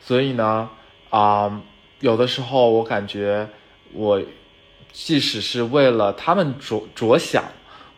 [0.00, 0.68] 所以呢，
[1.10, 1.62] 啊、
[2.00, 3.48] 有的时候我感觉
[3.92, 4.20] 我
[4.92, 7.44] 即使是为了他们着着想，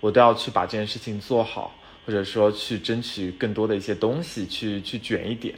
[0.00, 1.74] 我都要去把这件事情做好，
[2.06, 5.54] 或者说去争取更多的一些东西，去去卷一点。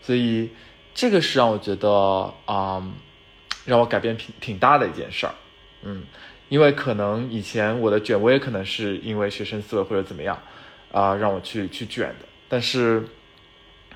[0.00, 0.48] 所以
[0.94, 1.88] 这个是让我觉得
[2.46, 2.82] 啊、
[3.64, 5.34] 让我改变挺挺大的一件事儿。
[5.82, 6.04] 嗯，
[6.48, 10.40] 因为可能以前我的卷，我也可能是因为学生思维或者怎么样，
[10.92, 12.26] 啊、让我去去卷的。
[12.48, 13.06] 但是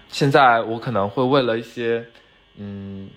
[0.09, 2.07] 现在我可能会为了一些
[2.57, 3.09] 嗯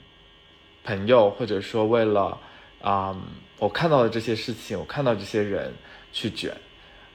[0.83, 2.39] 朋友，或者说为了
[2.81, 3.15] 啊、
[3.57, 5.73] 我看到的这些事情，我看到这些人
[6.11, 6.55] 去卷，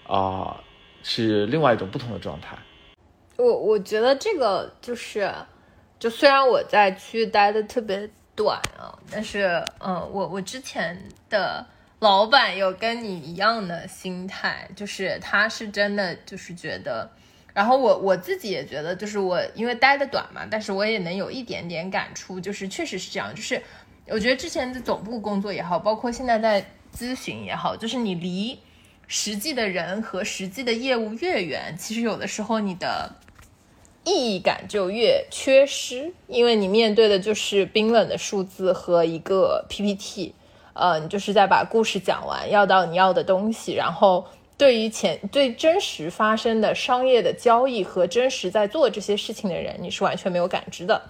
[0.07, 0.61] 啊、
[1.03, 2.59] 是另外一种不同的状态。
[3.37, 5.33] 我我觉得这个就是，
[5.99, 11.65] 就虽然我在区域待的特别短啊，但是嗯，我我之前的
[12.01, 17.09] 老板有跟你一样的心态，就是他是真的就是觉得，
[17.53, 23.61] 然后我我自己也觉得，就是我因为待的短嘛，但是我也能有一点点感触，就是确实是这样，就是
[24.09, 26.65] 我觉得之前的总部工作也好，包括现在在
[26.97, 28.59] 咨询也好，就是你离
[29.07, 33.17] 实际的人和实际的业务越远，其实有的时候你的
[34.05, 40.35] 意义感就越缺失，因为你面对的就是冰冷的数字和一个 PPT，
[40.73, 44.27] 呃，你就是在把故事讲完，要到你要的东西，然后
[44.61, 51.01] 对于前对真实发生的商业的交易和真实在做这些事情的人，你是完全没有感知的。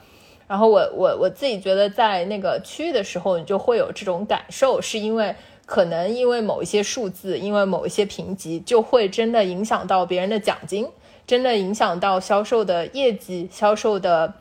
[0.46, 5.34] 然后我我我自己觉得，在那个区域的时候，你就会有这种感受，是因为
[5.66, 10.86] 可能因为某一些数字，因为某一些评级，就会真的影响到别人的奖金，
[11.26, 14.32] 真的影响到销售的业绩、销售的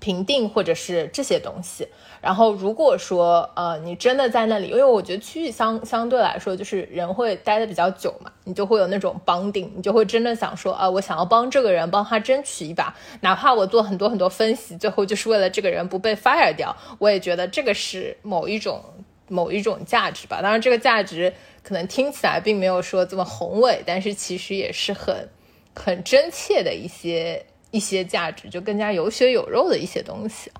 [0.00, 1.86] 评定或者是这些东西。
[2.24, 18.82] 然后如果说呃你真的在那里，因为我觉得区域相相对来说就是人会待的比较久嘛，你就会有那种绑定，你就会真的想说啊、我想要帮这个人，帮他争取一把，哪怕我做很多很多分析，最后就是为了这个人不被 fire 掉，我也觉得这个是某一种
[19.28, 20.40] 某一种价值吧。
[20.40, 21.30] 当然，这个价值
[21.62, 25.28] 可能听起来并没有说这么宏伟，但是其实也是很
[25.74, 30.50] 很真切的一些一些价值，就更加有血有肉的一些东西。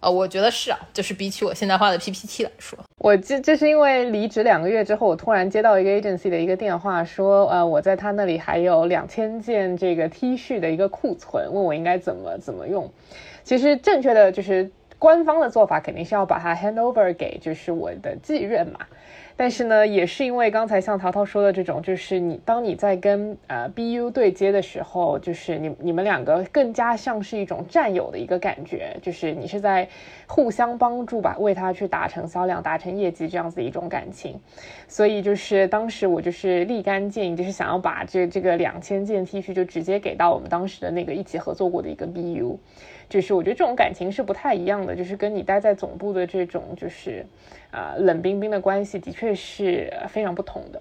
[0.00, 12.90] 呃，我觉得是啊，就是比起我现在画的 PPT 来说，我这这是因为离职两个月之后，我突然接到一个 agency 的一个电话，说，呃，我在他那里还有两千件这个 T 恤的一个库存，问我应该怎么怎么用。
[13.44, 18.80] 其实正确的就是官方的做法肯定是要把它 hand over 给就是我的继任嘛。
[19.40, 29.88] 但是呢，也是因为刚才像淘淘说的这种，就是你当你在跟呃 BU 对接的时候，就是你你们两个更加像是一种战友的一个感觉，就是你是在
[30.26, 34.38] 互相帮助吧，为他去达成销量、达成业绩这样子的一种感情。
[34.86, 42.58] 所以就是当时我就是立竿见影，就是想要把这这个两千件 T 恤就直接给到我们当时的那个一起合作过的一个 BU。
[43.10, 47.26] 就是我觉得这种感情是不太一样的，就是跟你待在总部的这种就是，
[47.72, 50.80] 啊、冷冰冰的关系，的确是非常不同的。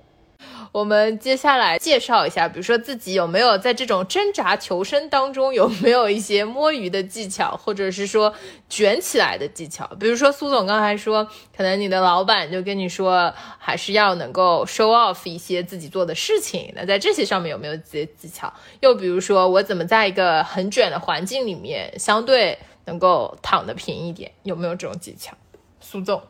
[0.72, 8.34] 我们接下来介绍一下，比如说自己有没有在这种挣扎求生当中有没有一些摸鱼的技巧，或者是说
[8.70, 9.88] 卷起来的技巧。
[10.00, 16.72] 比如说苏总刚才说，可能你的老板就跟你说，还是要能够 show off 一些自己做的事情。
[16.76, 18.54] 那在这些上面有没有一些技巧？
[18.82, 24.32] 又比如说，我怎么在一个很卷的环境里面，相对能够躺得平一点？
[24.44, 25.36] 有没有这种技巧？
[25.80, 26.22] 苏总。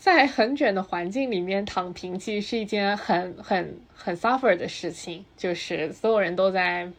[0.00, 6.90] 在很卷的环境里面躺平，其实是一件很很很 suffer 的事情，就是所有人都在，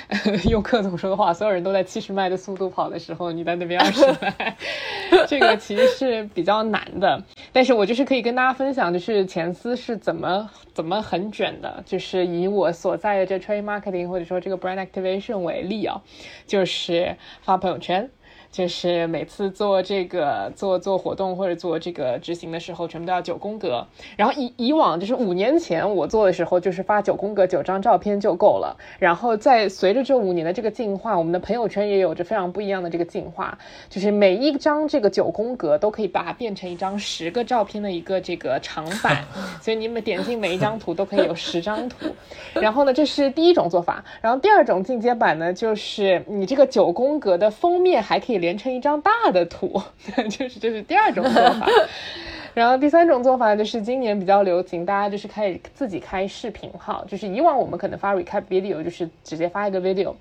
[0.50, 4.56] 用克总说的话，所有人都在七十迈的速度跑的时候，你在那边二十迈，
[5.26, 7.24] 这个其实是比较难的。
[7.50, 15.98] 但是我就是可以跟大家分享，就是前司是怎么怎么很卷的，就是以我所在的这 trade marketing 或者说这个 brand activation 为例啊，
[16.46, 18.10] 就是发朋友圈。
[18.52, 23.86] 就是每次做这个做做活动或者做这个执行的时候，全部都要九宫格。
[24.16, 28.76] 然后以以往就是五年前我做的时候，就是发九宫格九张照片就够了。
[28.98, 33.56] 然后在随着这五年的这个进化，我们的朋友圈也有着非常不一样的这个进化，
[33.88, 39.24] 就是每一张这个九宫格都可以把它变成一张十个照片的一个这个长版，
[39.62, 42.06] 所以你们点进每一张图都可以有十张图。
[42.54, 44.04] 然后呢，这是第一种做法。
[44.20, 48.39] 然后第二种进阶版呢，就是你这个九宫格的封面还可以。
[48.40, 49.80] 连成一张大的图，
[50.28, 51.66] 就是这是第二种做法。
[52.52, 57.04] 然后第三种做法就是今年比较流行，大家就是开始自己开视频号。
[57.04, 60.14] 就是以往我们可能发 recap video，就是直接发一个 video。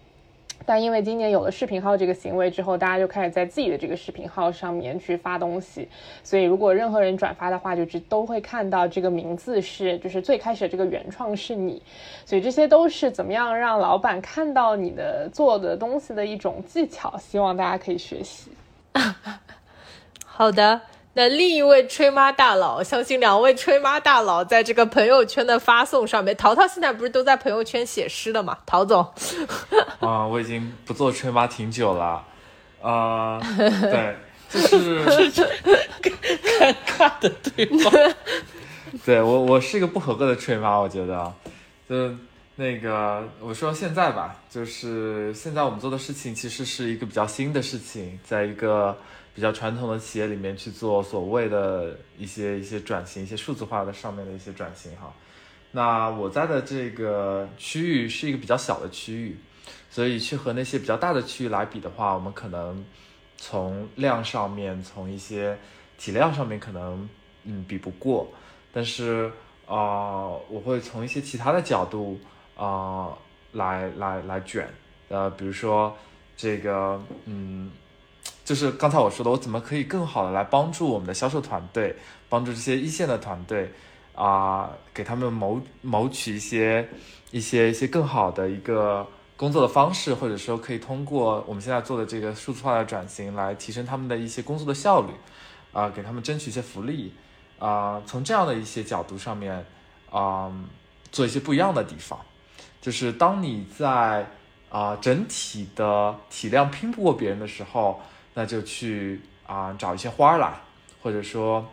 [0.66, 5.88] 但因为今年有了视频号这个行为之后，大家就开始在自己的这个视频号上面去发东西。
[6.24, 11.82] 所以如果任何人转发的话，就只都会看到这个名字是，就是最开始这个原创是你。
[12.26, 18.51] 所以这些都是怎么样让老板看到你的做的东西的一种技巧，希望大家可以学习。
[20.26, 20.82] 好的。
[21.14, 28.60] 那另一位吹妈大佬，相信两位吹妈大佬在这个朋友圈的发送上面，淘淘现在不是都在朋友圈写诗了吗？
[28.66, 29.05] 陶总，
[29.99, 32.24] 啊，我已经不做吹妈挺久了，
[32.82, 34.16] 啊，对，
[34.49, 35.03] 就是
[35.99, 37.91] 尴尬的对话，
[39.03, 41.34] 对我，我是一个不合格的吹妈，我觉得，
[41.89, 42.16] 就
[42.55, 48.95] 那个我说现在吧，就是现在我们做的事情其实是一个比较新的事情，在一个。
[49.40, 55.14] 比较传统的企业里面去做所谓的一些一些转型，一些数字化的上面的一些转型哈。
[55.72, 59.38] 那我在的这个区域是一个比较小的区域，
[59.90, 62.84] 所以去和那些比较大的区域来比的话，我们可能
[63.38, 65.58] 从量上面，从一些
[65.98, 67.08] 体量上面可能
[67.46, 68.28] 嗯比不过。
[68.74, 69.32] 但是
[69.66, 72.20] 啊，我会从一些其他的角度
[72.58, 73.18] 啊
[73.54, 74.68] 来来来卷，
[75.08, 75.96] 呃，比如说
[76.36, 77.72] 这个嗯。
[78.50, 81.95] 就是刚才我说的，我怎么可以更好的来帮助我们的销售团队，
[82.30, 83.72] 帮助这些一线的团队
[84.16, 86.89] 啊，给他们谋谋取一些
[87.30, 89.06] 一些一些更好的一个
[89.38, 95.14] 工作的方式，或者说可以通过我们现在做的这个数字化的转型来提升他们的一些工作的效率，
[95.72, 97.14] 啊，给他们争取一些福利，
[97.60, 99.64] 啊，从这样的一些角度上面
[100.10, 100.52] 啊，
[101.12, 102.20] 做一些不一样的地方，
[102.82, 104.26] 就是当你在
[104.70, 108.02] 啊整体的体量拼不过别人的时候。
[108.34, 110.53] 那就去啊找一些花来，
[111.01, 111.67] 或者说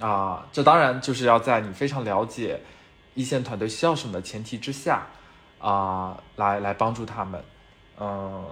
[0.00, 2.60] 啊，这当然就是要在你非常了解
[3.14, 5.06] 一线团队需要什么的前提之下
[5.58, 7.42] 啊，来来帮助他们。
[7.98, 8.44] 嗯，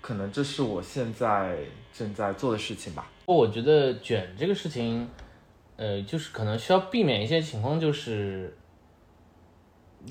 [0.00, 1.58] 可能这是我现在
[1.92, 3.10] 正在做的事情吧。
[3.26, 5.08] 我觉得卷这个事情，
[5.76, 8.56] 呃，就是可能需要避免一些情况，就是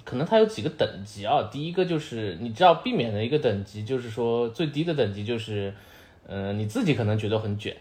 [0.04, 1.50] 可能它有几个等级啊。
[1.52, 5.74] 第一个就是你知道避免的一个等级，就是说最低的等级就是。
[6.28, 7.76] 嗯，你自己可能觉得很卷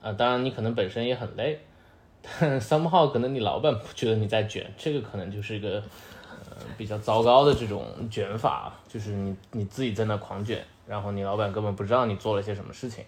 [0.00, 1.58] 啊，当然你可能本身也很累，
[2.22, 5.82] 但 somehow 可能你老板不觉得你在卷，这个可能就是一个
[6.30, 13.04] 呃比较糟糕的这种卷法，就是你你自己在那狂卷，然后你老板根本不知道你做了些什么事情，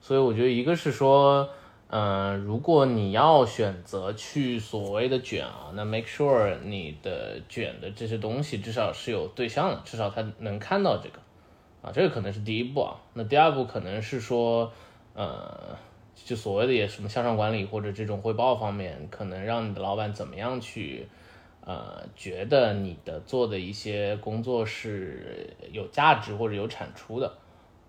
[0.00, 1.48] 所以我觉得一个是说，
[1.88, 11.18] 嗯，如果你要选择去所谓的卷啊，那 make sure 你的卷的这些东西至少是有对象的，至少他能看到这个。
[11.84, 12.96] 啊，这个可能是第一步啊。
[13.12, 14.72] 那第二步可能是说，
[15.12, 15.76] 呃，
[16.14, 21.06] 就所谓的也什么向上管理或者这种汇报方面，可能让你的老板怎么样去，
[21.60, 27.30] 呃，觉得你的做的一些工作是有价值或者有产出的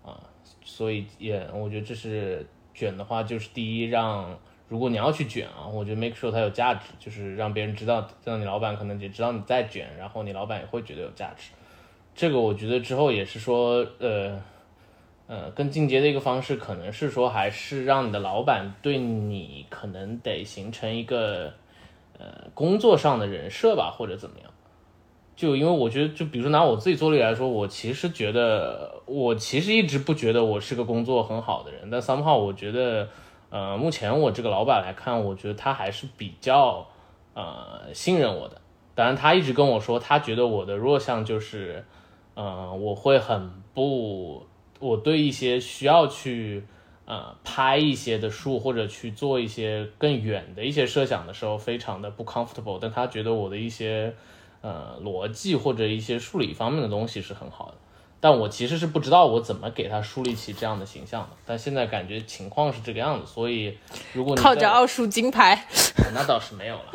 [0.04, 0.20] 啊。
[0.62, 4.38] 所以也，我觉得这是卷的话，就是第一让，
[4.68, 11.52] 如果你要去卷啊，我觉得 make sure 它有价值，就是让别人知道，让你老板可能也知道你在卷，然后你老板也会觉得有价值。
[12.16, 14.42] 这个我觉得之后也是说，呃，
[15.26, 21.52] 呃，更进阶的一个方式，可能是说还是让你的老板对你可能得形成一个，
[22.18, 24.50] 呃，工作上的人设吧，或者怎么样。
[25.36, 33.06] 就因为我觉得，就比如说拿我自己做例来说，我其实觉得，我其实一直不觉得我是个工作很好的人，但 somehow 我觉得，
[33.50, 36.86] 呃，目前我这个老板来看，我觉得他还是比较，
[37.34, 38.58] 呃，信任我的。
[38.94, 41.84] 当然，他一直跟我说，他觉得我的弱项就是。
[42.36, 44.46] 嗯，我会很不，
[44.78, 46.62] 我对一些需要去
[47.06, 52.78] 呃拍一些的树或者去做一些更远的一些设想的时候，非常的不 comfortable。
[52.80, 54.14] 但他觉得我的一些
[54.60, 57.74] 呃逻辑或者一些数理方面的东西是很好的，
[58.20, 61.30] 但我其实是不知道我怎么给他树立起这样的形象的。
[61.46, 63.78] 但现在感觉情况是这个样子，所以
[64.12, 65.66] 如果你靠着奥数金牌，
[66.14, 66.92] 那倒是没有了。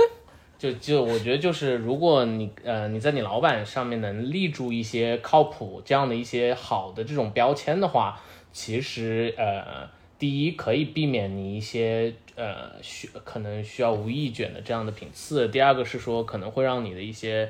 [0.61, 8.21] 就就我觉得就是，如果你呃你在你老板上面能立住一些靠谱这样的一些好的这种标签的话，
[8.53, 9.89] 其实呃，
[10.19, 17.49] 第一可以避免你一些呃需可能需要无意卷的这样的频次，第二个是说可能会让你的一些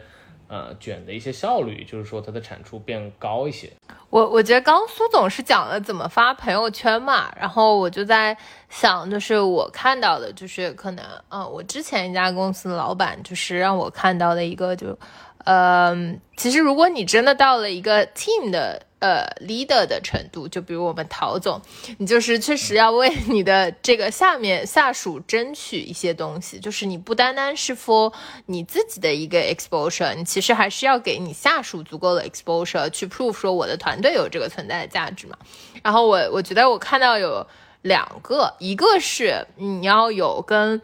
[0.52, 3.72] 呃卷的一些效率，就是说它的产出变高一些。
[4.10, 8.38] 我我觉得刚苏总是讲了怎么发朋友圈嘛，然后我就在
[8.70, 15.00] 想，就是我看到的，就是可能，啊，我之前一家公司的老板就是让我看到的一个，就，
[15.46, 18.86] 嗯，其实如果你真的到了一个 team 的。
[19.02, 21.60] 呃，leader 的程度，就比如我们陶总，
[21.98, 28.14] 你就是确实要为你的这个下面下属争取一些东西，就是你不单单是 for
[28.46, 35.36] 你自己的一个 exposure，你其实还是要给你下属足够的 exposure 去 prove 说我的团队有这个存在的价值嘛。
[35.82, 37.48] 然后我我觉得我看到有
[37.82, 40.80] 两个，一个是你要有跟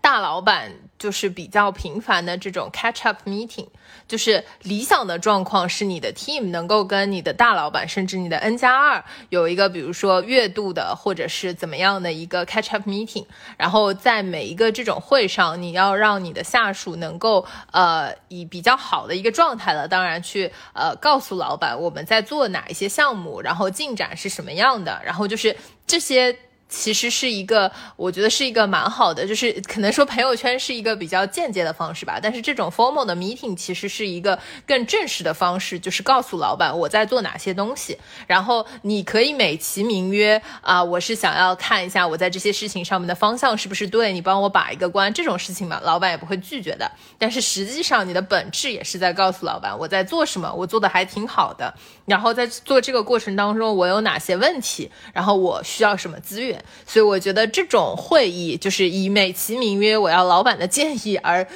[0.00, 3.68] 大老板就是比较频繁的这种 catch up meeting。
[4.10, 13.24] 就是理想的状况是你的 team 能够跟你的大老板，甚至你的 N 加二有一个，比如说月度的或者是怎么样的一个 catch up meeting，
[13.56, 25.56] 然后在每一个这种会上，你要让你的下属能够呃以比较好的一个状态了，当然去呃告诉老板我们在做哪一些项目，然后进展是什么样的，然后就是
[25.86, 26.36] 这些。
[26.70, 32.18] 其实是一个，我觉得是一个蛮好的，就是可能说朋友圈是一个比较间接的方式吧。
[32.22, 37.98] 但是这种 formal 的 meeting 其实是一个更正式的方式，就是告诉老板我在做哪些东西。
[38.26, 46.90] 然后你可以美其名曰啊，我是想要看一下我在这些事情上面的方向是不是对，你帮我把一个关，这种事情嘛，老板也不会拒绝的。
[47.18, 51.74] 但是实际上你的本质也是在告诉老板我在做什么，我做的还挺好的。
[52.10, 56.60] 然后在做这个过程当中，我有哪些问题，然后我需要什么资源。
[56.84, 61.46] 所以我觉得这种会议就是以美其名曰我要老板的建议而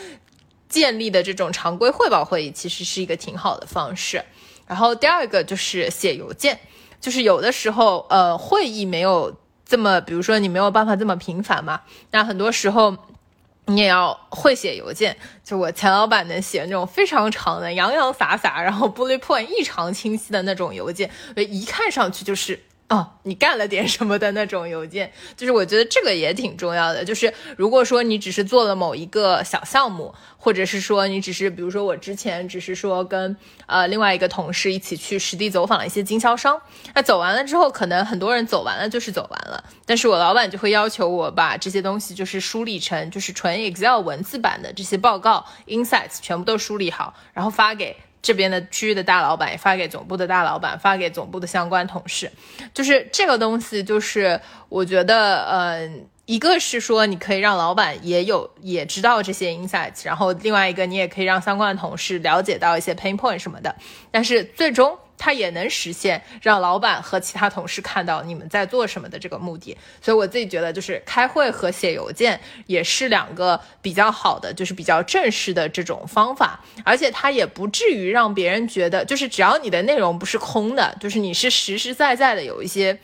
[0.68, 4.24] 建立的这种常规汇报会议，其实是一个挺好的方式。
[4.64, 6.60] 然后第二个就是写邮件，
[7.00, 9.36] 就是有的时候呃会议没有
[9.66, 11.80] 这么，比如说你没有办法这么频繁嘛，
[12.12, 12.96] 那很多时候
[13.66, 15.16] 你也要会写邮件。
[15.42, 22.60] 就我前老板能写那种非常长的洋洋洒洒，然后 bullet point 异常清晰的那种邮件，一看上去就是。
[22.94, 27.04] 哦，你干了点什么的那种邮件，就是我觉得这个也挺重要的。
[27.04, 33.36] 就是如果说你只是做了某一个小项目，或者是说你只是，比如说我之前只是说跟
[33.66, 36.56] 呃另外一个同事一起去实地走访了一些经销商，
[36.94, 47.96] 那走完了之后，可能很多人走完了就是走完了，但是我老板就会要求我把这些东西就是梳理成就是纯 Excel 文字版的这些报告 insights 全部都梳理好，然后发给。
[48.24, 52.32] 这边的区域的大老板也发给总部的大老板，发给总部的相关同事，
[52.72, 63.76] 就是这个东西，就是我觉得，嗯，一个是说你可以让老板也有也知道这些 insights，然后另外一个你也可以让相关的同事了解到一些 pain point 什么的，
[64.10, 64.98] 但是最终。
[65.16, 82.98] 它也能实现让老板和其他同事看到你们在做什么的这个目的，所以我自己觉得就是开会和写邮件也是两个比较好的，就是比较正式的这种方法，而且它也不至于让别人觉得，就是只要你的内容不是空的，就是你是实实在在的有一些。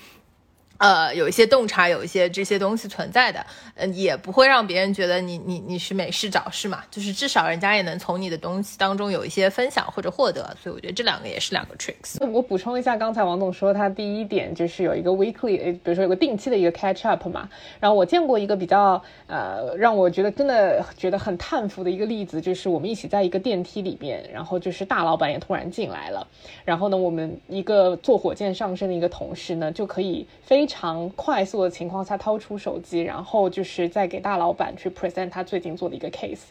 [0.80, 12.26] 呃，有一些洞察，有一些这些东西存在的，嗯，也不会让别人觉得你你你是美事找事嘛，就是至少人家也能从你的东西当中有一些分享或者获得，所以我觉得这两个也是两个 tricks。
[12.32, 17.46] 我补充一下，刚才王总说他第一点就是有一个 weekly，比如说有个定期的一个 catch up 嘛，
[17.78, 26.26] 然后我见过一个比较呃让我觉得真的觉得很叹服的一个例子，就是我们一起在一个电梯里面，然后就是大老板也突然进来了，
[26.64, 30.66] 然后呢，我们一个坐火箭上升的一个同事呢就可以非。
[30.70, 36.44] 常快速的情况下掏出手机，然后就是在给大老板去 present 他最近做的一个 case，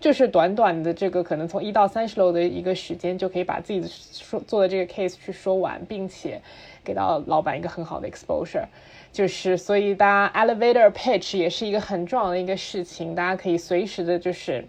[0.00, 6.40] 就是短短的这个可能从一到三十楼的一个时间就可以把自己说做的这个 case 去说完，并且
[6.84, 8.64] 给到老板一个很好的 exposure，
[9.12, 14.64] 就是所以大家 elevator pitch 也是一个很重要的一个事情，大家可以随时的就是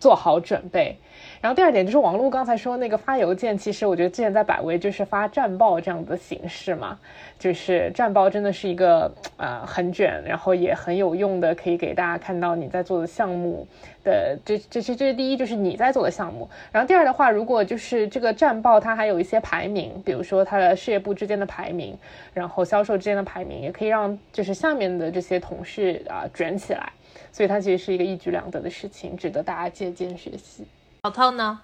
[0.00, 0.96] 做好准备。
[1.44, 6.98] 然后第二点就是王璐刚才说那个发邮件，其实我觉得之前在百威就是发战报这样的形式嘛，
[7.38, 13.66] 就是战报真的是一个呃很卷，然后也很有用的，可以给大家看到你在做的项目
[14.02, 21.94] 的这这这这是第一就是你在做的项目，然后第二的话，如果就是这个战报它还有一些排名，比如说它的事业部之间的排名，
[22.32, 26.90] 然后销售之间的排名，也可以让就是下面的这些同事啊卷起来，
[27.30, 30.64] 所以它其实是一个一举两得的事情，值得大家借鉴学习。
[31.04, 31.60] 淘淘呢？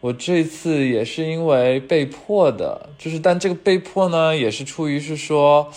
[0.00, 5.70] 我这次也是因为被迫的，就是但这个被迫呢，也是出于是说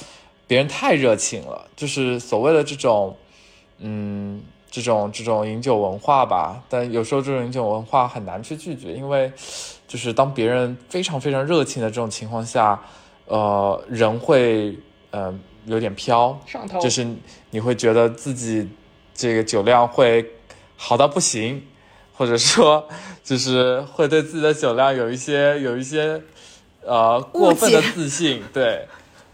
[0.47, 3.17] 别人太热情了，就是所谓的这种，
[3.79, 6.63] 嗯，这种这种饮酒文化吧。
[6.69, 9.29] 但有时候这种饮酒文化很难去拒绝，因为
[9.89, 12.81] 就是当别人非常非常热情的这种情况下，
[13.25, 14.73] 呃，人会
[15.09, 17.05] 呃有点飘，上头就是
[17.49, 18.69] 你会觉得自己
[19.13, 20.25] 这个酒量会
[20.77, 21.61] 好到不行，
[22.21, 22.87] 或者说
[23.23, 26.21] 就是会对自己的酒量有一些有一些
[26.85, 28.87] 呃过分的自信，对。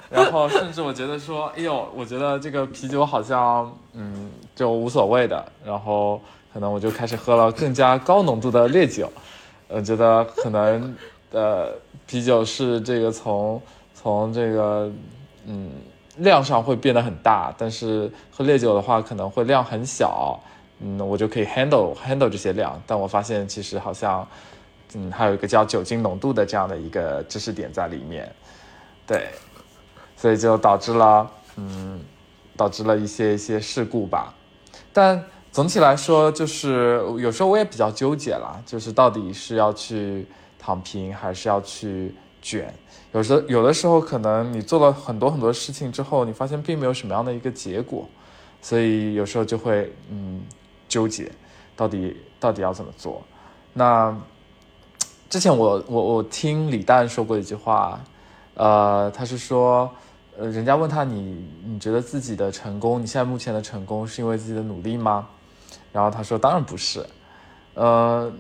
[0.09, 6.21] 然后甚至我觉得说，哎呦，我觉得这个啤酒好像嗯就无所谓的，然后
[6.53, 9.11] 可能我就开始喝了更加高浓度的烈酒，
[9.67, 10.95] 我觉得可能
[11.33, 11.67] 呃
[12.05, 13.61] 啤酒是这个从
[13.93, 14.89] 从这个
[15.45, 15.71] 嗯
[16.19, 20.39] 量上会变得很大，但是喝烈酒的话可能会量很小，
[20.79, 22.81] 嗯，我就可以 handle handle 这些量。
[22.85, 24.27] 但我发现其实好像
[24.93, 28.31] 嗯还有一个叫酒精浓度的这样的一个知识点在里面，
[29.05, 29.27] 对，
[30.15, 31.99] 所以就导致了嗯
[32.55, 34.33] 导致了一些一些事故吧。
[34.93, 40.27] 但总体来说，就是有时候我也比较纠结啦，就是到底是要去
[40.59, 42.73] 躺平还是要去卷。
[43.13, 48.07] 有时候有的时候，可能你做了很多很多事情之后，你发现并没有什么样的一个结果，
[48.61, 50.41] 所以有时候就会嗯
[50.87, 51.31] 纠结，
[51.75, 53.21] 到底到底要怎么做。
[53.73, 54.15] 那
[55.29, 57.99] 之前我我我听李诞说过一句话，
[58.53, 59.89] 呃，他是说，
[60.37, 65.27] 呃，人家问他你你觉得自己的成功，你现在目前的成功是因为自己的努力吗？
[65.91, 67.05] 然后他说当然不是，
[67.73, 68.31] 呃，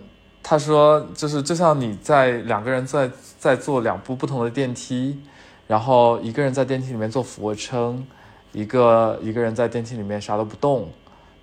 [0.41, 5.19] 他说就是就像你在两个人在在坐两部不同的电梯，
[5.67, 8.05] 然后一个人在电梯里面做俯卧撑，
[8.53, 10.89] 一个一个人在电梯里面啥都不动，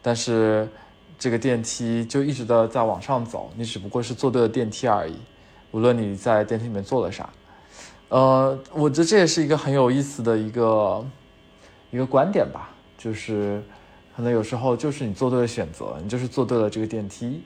[0.01, 0.69] 但是
[1.19, 5.15] 这个电梯就一直的在往上走，你只不过是坐对了电梯而已，
[5.71, 7.29] 无论你在电梯里面做了啥。
[8.09, 11.05] 呃，我觉得这也是一个很有意思的一个
[11.91, 13.63] 一个观点吧，就是
[14.15, 17.43] 可能有时候就是你做对了选择，你就是做对了这个电梯，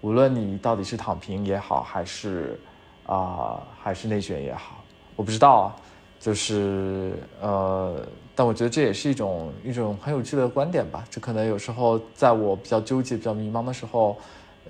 [0.00, 2.60] 无论你到底是躺平也好，还是
[3.06, 4.84] 啊、还是内卷也好，
[5.16, 5.76] 我不知道啊，
[6.20, 11.04] 就是呃，但我觉得这也是一种一种很有趣的观点吧。
[11.10, 14.18] 这可能有时候在我比较纠结、比较迷茫的时候，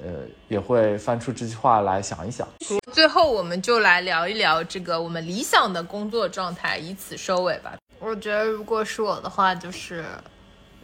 [0.03, 0.11] 呃，
[0.49, 2.47] 也会翻出这句话来想一想。
[2.93, 7.75] 最后，我们就来聊一聊这个我们理想的工作状态，以此收尾吧。
[7.99, 10.05] 我觉得，如果是我的话，就是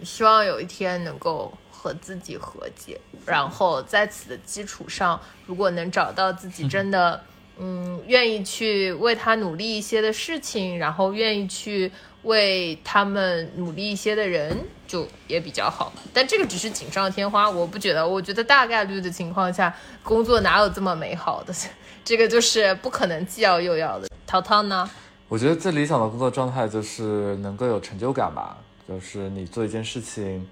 [0.04, 7.20] 希望有一天能够和自己和解，然后在此的基础上，如果能找到自己真的，
[7.58, 11.90] 嗯，愿意去为他努力一些的事情，然后愿意去
[12.22, 14.56] 为他们努力一些的人，
[14.86, 15.92] 就也比较好。
[16.12, 18.06] 但这个只是锦上添花，我不觉得。
[18.06, 21.54] 我觉得大概率的情况下，工作哪有这么美好的？
[22.04, 24.08] 这个就是不可能既要又要的。
[24.26, 24.88] 淘淘呢？
[25.28, 28.56] 我觉得最理想的工作状态就是能够有成就感吧，
[28.88, 30.48] 就是你做一件事情，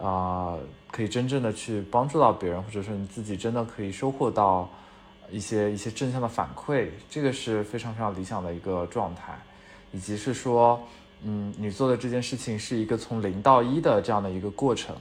[0.00, 0.56] 啊、
[0.92, 4.70] 可以真正的去帮助到别人，或者说你自己真的可以收获到
[5.28, 9.36] 一些一些正向的反馈，这个是非常非常理想的一个状态，
[9.90, 10.80] 以及是说，
[11.24, 14.96] 嗯，你做的这件事情是一个从零到一的这样的一个过程，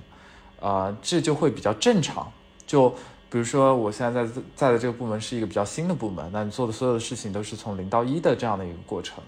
[0.59, 2.32] 啊，这就会比较正常。
[2.67, 2.89] 就
[3.30, 9.24] 比如说，我现在在在的这个部门是一个比较新的部门，那你做的所有的事情都是从零到一的这样的一个过程，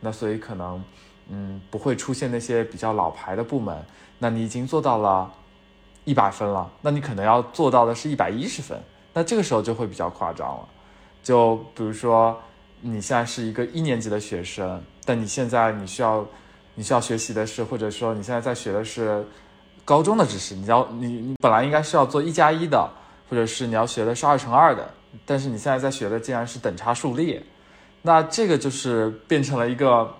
[0.00, 0.82] 那所以可能，
[1.28, 3.76] 嗯，不会出现那些比较老牌的部门，
[4.18, 5.30] 那你已经做到了
[6.04, 8.80] 一百分了，那你可能要做到的是一百一十分，
[9.12, 10.68] 那这个时候就会比较夸张了。
[11.22, 12.40] 就比如说，
[12.80, 16.22] 你现在是一个一年级的学生，但你现在你需要
[16.74, 19.24] 你需要学习的是，或者说你现在在学的是
[19.86, 22.86] 高中的知识，你要你你本来应该是要做一加一的，
[23.26, 24.86] 或者是你要学的是二乘二的，
[25.24, 27.42] 但是你现在在学的竟然是等差数列，
[28.02, 30.14] 那这个就是变成了一个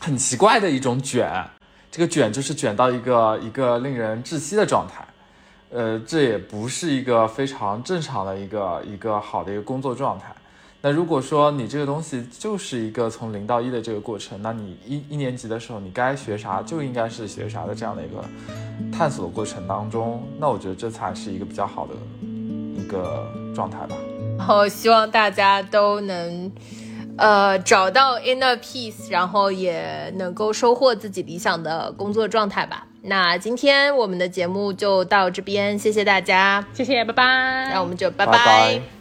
[0.00, 1.30] 很奇怪的一种卷，
[1.88, 5.06] 这个卷就是卷到一个一个令人窒息的状态。
[5.70, 10.34] 呃，这也不是一个非常正常的一个一个好的一个工作状态。
[10.82, 18.24] 那如果说你这个东西就是一个从零到一的这个过程，那你一一年级的时候你该学啥就应该是学啥的这样的一个
[18.90, 23.94] 探索的过程当中，那我觉得这才是一个比较好的一个状态吧。
[24.38, 26.50] 然后希望大家都能，
[27.18, 32.86] 呃，找到 inner peace，然后也能够收获自己理想的工作状态吧。
[33.02, 37.70] 那今天我们的节目就到这边，谢谢大家，谢谢，拜拜。
[37.70, 38.99] 那我们就拜拜拜